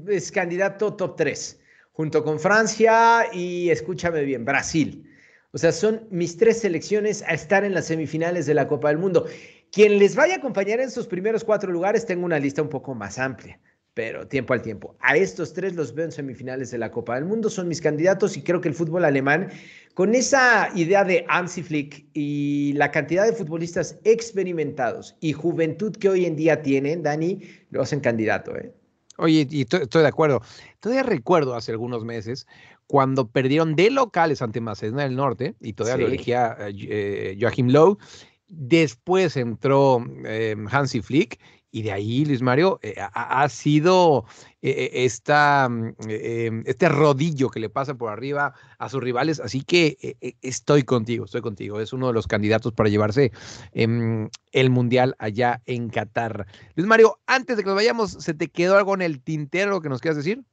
Es 0.07 0.31
candidato 0.31 0.93
top 0.93 1.17
3 1.17 1.61
junto 2.01 2.23
con 2.23 2.39
Francia 2.39 3.27
y, 3.31 3.69
escúchame 3.69 4.23
bien, 4.23 4.43
Brasil. 4.43 5.07
O 5.51 5.59
sea, 5.59 5.71
son 5.71 6.07
mis 6.09 6.35
tres 6.35 6.59
selecciones 6.59 7.21
a 7.27 7.35
estar 7.35 7.63
en 7.63 7.75
las 7.75 7.85
semifinales 7.85 8.47
de 8.47 8.55
la 8.55 8.67
Copa 8.67 8.87
del 8.87 8.97
Mundo. 8.97 9.27
Quien 9.71 9.99
les 9.99 10.15
vaya 10.15 10.33
a 10.33 10.37
acompañar 10.37 10.79
en 10.79 10.89
sus 10.89 11.05
primeros 11.05 11.43
cuatro 11.43 11.71
lugares, 11.71 12.07
tengo 12.07 12.25
una 12.25 12.39
lista 12.39 12.63
un 12.63 12.69
poco 12.69 12.95
más 12.95 13.19
amplia, 13.19 13.59
pero 13.93 14.27
tiempo 14.27 14.53
al 14.53 14.63
tiempo. 14.63 14.95
A 14.99 15.15
estos 15.15 15.53
tres 15.53 15.75
los 15.75 15.93
veo 15.93 16.05
en 16.05 16.11
semifinales 16.11 16.71
de 16.71 16.79
la 16.79 16.89
Copa 16.89 17.13
del 17.13 17.25
Mundo, 17.25 17.51
son 17.51 17.67
mis 17.67 17.81
candidatos 17.81 18.35
y 18.35 18.41
creo 18.41 18.61
que 18.61 18.69
el 18.69 18.73
fútbol 18.73 19.05
alemán, 19.05 19.51
con 19.93 20.15
esa 20.15 20.71
idea 20.73 21.03
de 21.03 21.23
Hansi 21.27 21.61
Flick 21.61 22.07
y 22.15 22.73
la 22.77 22.89
cantidad 22.89 23.27
de 23.27 23.33
futbolistas 23.33 23.99
experimentados 24.05 25.15
y 25.19 25.33
juventud 25.33 25.95
que 25.95 26.09
hoy 26.09 26.25
en 26.25 26.35
día 26.35 26.63
tienen, 26.63 27.03
Dani, 27.03 27.43
lo 27.69 27.83
hacen 27.83 27.99
candidato. 27.99 28.57
¿eh? 28.57 28.73
Oye, 29.21 29.47
y 29.51 29.62
estoy 29.62 30.01
de 30.01 30.07
acuerdo. 30.07 30.41
Todavía 30.79 31.03
recuerdo 31.03 31.53
hace 31.53 31.71
algunos 31.71 32.03
meses 32.03 32.47
cuando 32.88 33.29
perdieron 33.29 33.75
de 33.75 33.91
locales 33.91 34.41
ante 34.41 34.62
Macedonia 34.62 35.03
del 35.03 35.15
Norte, 35.15 35.55
y 35.62 35.73
todavía 35.73 36.05
lo 36.05 36.12
elegía 36.12 36.57
eh, 36.60 37.38
Joachim 37.39 37.69
Lowe. 37.69 37.99
Después 38.47 39.38
entró 39.38 40.03
eh, 40.25 40.55
Hansi 40.71 41.01
Flick 41.01 41.39
y 41.71 41.84
de 41.84 41.91
ahí, 41.93 42.25
Luis 42.25 42.41
Mario, 42.41 42.79
eh, 42.84 42.95
ha, 42.99 43.47
sido 43.47 44.25
eh, 44.62 44.69
eh, 44.71 45.05
esta, 45.05 45.69
mm, 45.69 45.93
em, 46.10 46.63
este 46.65 46.89
rodillo 46.89 47.49
que 47.49 47.62
le 47.62 47.69
pasa 47.69 47.95
por 47.95 48.12
arriba 48.12 48.53
a 48.77 48.89
sus 48.89 49.01
rivales. 49.01 49.39
Así 49.39 49.62
que 49.62 50.17
estoy 50.41 50.84
contigo, 50.84 51.25
estoy 51.25 51.41
contigo. 51.41 51.79
Es 51.79 51.93
uno 51.93 52.07
de 52.07 52.13
los 52.13 52.27
candidatos 52.27 52.73
para 52.73 52.89
llevarse 52.89 53.31
em, 53.71 54.29
el 54.51 54.69
Mundial 54.69 55.15
allá 55.17 55.62
en 55.65 55.89
Qatar. 55.89 56.45
Luis 56.75 56.88
Mario, 56.88 57.19
antes 57.25 57.55
de 57.55 57.63
que 57.63 57.67
nos 57.67 57.75
vayamos, 57.75 58.12
¿se 58.12 58.34
te 58.34 58.49
quedó 58.49 58.77
algo 58.77 58.93
en 58.93 59.01
el 59.01 59.21
tintero 59.21 59.81
que 59.81 59.89
nos 59.89 60.01
quieras 60.01 60.17
decir? 60.17 60.43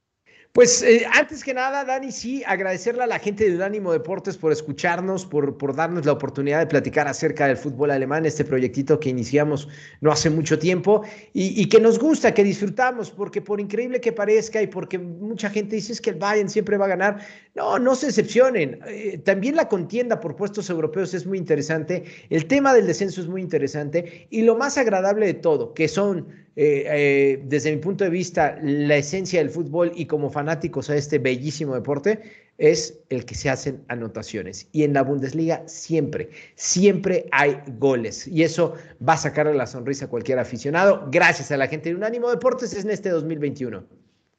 Pues 0.53 0.83
eh, 0.83 1.07
antes 1.13 1.45
que 1.45 1.53
nada, 1.55 1.85
Dani, 1.85 2.11
sí, 2.11 2.43
agradecerle 2.45 3.05
a 3.05 3.07
la 3.07 3.19
gente 3.19 3.49
de 3.49 3.55
Unánimo 3.55 3.93
Deportes 3.93 4.37
por 4.37 4.51
escucharnos, 4.51 5.25
por, 5.25 5.57
por 5.57 5.77
darnos 5.77 6.07
la 6.07 6.13
oportunidad 6.13 6.59
de 6.59 6.67
platicar 6.67 7.07
acerca 7.07 7.47
del 7.47 7.57
fútbol 7.57 7.91
alemán, 7.91 8.25
este 8.25 8.45
proyectito 8.45 8.99
que 8.99 9.11
iniciamos 9.11 9.69
no 10.01 10.11
hace 10.11 10.31
mucho 10.31 10.59
tiempo 10.59 11.03
y, 11.33 11.69
que 11.69 11.81
nos 11.81 11.99
gusta, 11.99 12.33
que 12.35 12.43
disfrutamos, 12.43 13.11
porque 13.11 13.43
por 13.43 13.61
increíble 13.61 14.01
que 14.01 14.11
parezca 14.11 14.61
y 14.61 14.67
porque 14.67 14.99
mucha 14.99 15.51
gente 15.51 15.77
dice 15.77 15.93
es 15.93 16.01
que 16.01 16.11
el 16.11 16.17
Bayern 16.17 16.49
siempre 16.49 16.77
va 16.77 16.87
a 16.87 16.89
ganar, 16.89 17.19
no, 17.55 17.79
no 17.79 17.95
se 17.95 18.07
decepcionen. 18.07 18.81
Eh, 18.89 19.19
también 19.19 19.55
la 19.55 19.69
contienda 19.69 20.19
por 20.19 20.35
puestos 20.35 20.71
europeos 20.71 21.15
es 21.15 21.27
muy 21.27 21.39
interesante, 21.39 22.05
el 22.31 22.47
tema 22.47 22.75
del 22.75 22.87
descenso 22.87 23.21
es 23.21 23.29
muy 23.29 23.43
interesante 23.43 24.27
y 24.31 24.43
lo 24.43 24.57
más 24.57 24.79
agradable 24.79 25.27
de 25.27 25.35
todo, 25.35 25.75
que 25.75 25.89
son 25.89 26.27
eh, 26.61 26.87
eh, 26.89 27.43
desde 27.45 27.71
mi 27.71 27.77
punto 27.77 28.03
de 28.03 28.11
vista, 28.11 28.59
la 28.61 28.97
esencia 28.97 29.39
del 29.39 29.49
fútbol 29.49 29.93
y 29.95 30.07
como 30.07 30.29
fanáticos 30.29 30.91
a 30.91 30.97
este 30.97 31.21
bellísimo 31.21 31.77
deporte 31.77 32.21
es 32.59 32.99
el 33.11 33.25
que 33.25 33.37
se 33.37 33.49
hacen 33.49 33.85
anotaciones. 33.87 34.67
Y 34.73 34.83
en 34.83 34.93
la 34.93 35.03
Bundesliga 35.03 35.63
siempre, 35.69 36.31
siempre 36.57 37.29
hay 37.31 37.63
goles. 37.79 38.27
Y 38.27 38.43
eso 38.43 38.75
va 39.09 39.13
a 39.13 39.19
sacarle 39.19 39.55
la 39.55 39.69
sonrisa 39.69 40.07
a 40.07 40.09
cualquier 40.09 40.41
aficionado. 40.41 41.07
Gracias 41.13 41.53
a 41.53 41.57
la 41.57 41.69
gente 41.69 41.91
de 41.91 41.95
Unánimo 41.95 42.29
Deportes 42.29 42.75
en 42.75 42.91
este 42.91 43.11
2021. 43.11 43.85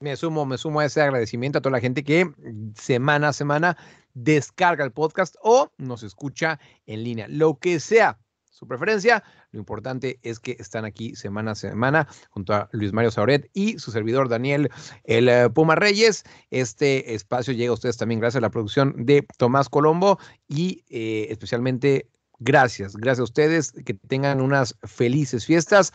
Me 0.01 0.17
sumo, 0.17 0.45
me 0.45 0.58
sumo 0.58 0.82
a 0.82 0.86
ese 0.88 1.01
agradecimiento 1.01 1.60
a 1.60 1.62
toda 1.62 1.71
la 1.71 1.79
gente 1.79 2.03
que 2.03 2.29
semana 2.75 3.29
a 3.29 3.34
semana 3.34 3.77
descarga 4.13 4.84
el 4.84 4.91
podcast 4.91 5.36
o 5.41 5.71
nos 5.77 6.03
escucha 6.03 6.60
en 6.86 7.05
línea. 7.05 7.27
Lo 7.29 7.60
que 7.60 7.79
sea 7.79 8.19
su 8.60 8.67
preferencia. 8.67 9.23
Lo 9.51 9.59
importante 9.59 10.19
es 10.21 10.39
que 10.39 10.55
están 10.59 10.85
aquí 10.85 11.15
semana 11.15 11.51
a 11.51 11.55
semana 11.55 12.07
junto 12.29 12.53
a 12.53 12.69
Luis 12.71 12.93
Mario 12.93 13.12
Sauret 13.12 13.49
y 13.53 13.79
su 13.79 13.91
servidor 13.91 14.29
Daniel 14.29 14.69
El 15.03 15.27
eh, 15.27 15.49
Puma 15.49 15.75
Reyes. 15.75 16.23
Este 16.51 17.15
espacio 17.15 17.53
llega 17.53 17.71
a 17.71 17.73
ustedes 17.73 17.97
también 17.97 18.19
gracias 18.19 18.38
a 18.38 18.41
la 18.41 18.51
producción 18.51 18.93
de 19.05 19.25
Tomás 19.38 19.69
Colombo 19.69 20.19
y 20.47 20.83
eh, 20.89 21.27
especialmente 21.29 22.09
gracias, 22.38 22.95
gracias 22.95 23.21
a 23.21 23.23
ustedes. 23.23 23.71
Que 23.71 23.95
tengan 23.95 24.39
unas 24.39 24.75
felices 24.83 25.45
fiestas. 25.45 25.93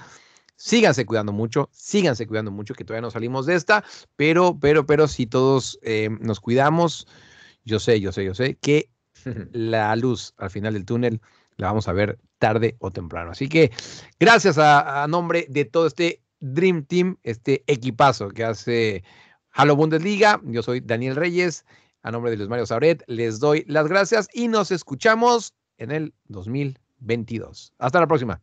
Síganse 0.57 1.05
cuidando 1.05 1.33
mucho, 1.33 1.69
síganse 1.73 2.27
cuidando 2.27 2.51
mucho, 2.53 2.75
que 2.75 2.85
todavía 2.85 3.03
no 3.03 3.11
salimos 3.11 3.45
de 3.45 3.57
esta, 3.57 3.85
pero, 4.15 4.57
pero, 4.61 4.87
pero 4.87 5.09
si 5.09 5.27
todos 5.27 5.81
eh, 5.83 6.11
nos 6.21 6.39
cuidamos, 6.39 7.09
yo 7.65 7.81
sé, 7.81 8.01
yo 8.01 8.13
sé, 8.13 8.25
yo 8.25 8.35
sé 8.35 8.55
que 8.61 8.89
la 9.53 9.95
luz 9.97 10.33
al 10.37 10.51
final 10.51 10.75
del 10.75 10.85
túnel 10.85 11.21
la 11.57 11.69
vamos 11.69 11.89
a 11.89 11.93
ver 11.93 12.19
tarde 12.39 12.77
o 12.79 12.91
temprano. 12.91 13.31
Así 13.31 13.49
que 13.49 13.71
gracias 14.19 14.59
a, 14.59 15.07
nombre 15.09 15.47
de 15.49 15.65
todo 15.65 15.87
este 15.87 16.23
Dream 16.41 16.85
Team, 16.85 17.17
este 17.23 17.65
equipazo 17.67 18.29
que 18.29 18.45
hace 18.45 19.05
Halo 19.53 19.77
Bundesliga. 19.77 20.41
Yo 20.45 20.63
soy 20.63 20.81
Daniel 20.81 21.17
Reyes. 21.17 21.65
A 22.03 22.11
nombre 22.11 22.31
de 22.31 22.37
Luis 22.37 22.51
Mario 22.51 22.67
Sauret, 22.67 23.03
les 23.07 23.41
doy 23.41 23.65
las 23.67 23.89
gracias 23.89 24.29
y 24.35 24.49
nos 24.49 24.71
escuchamos 24.71 25.55
en 25.79 25.91
el 25.91 26.13
2022. 26.27 27.73
Hasta 27.79 28.01
la 28.01 28.07
próxima. 28.07 28.43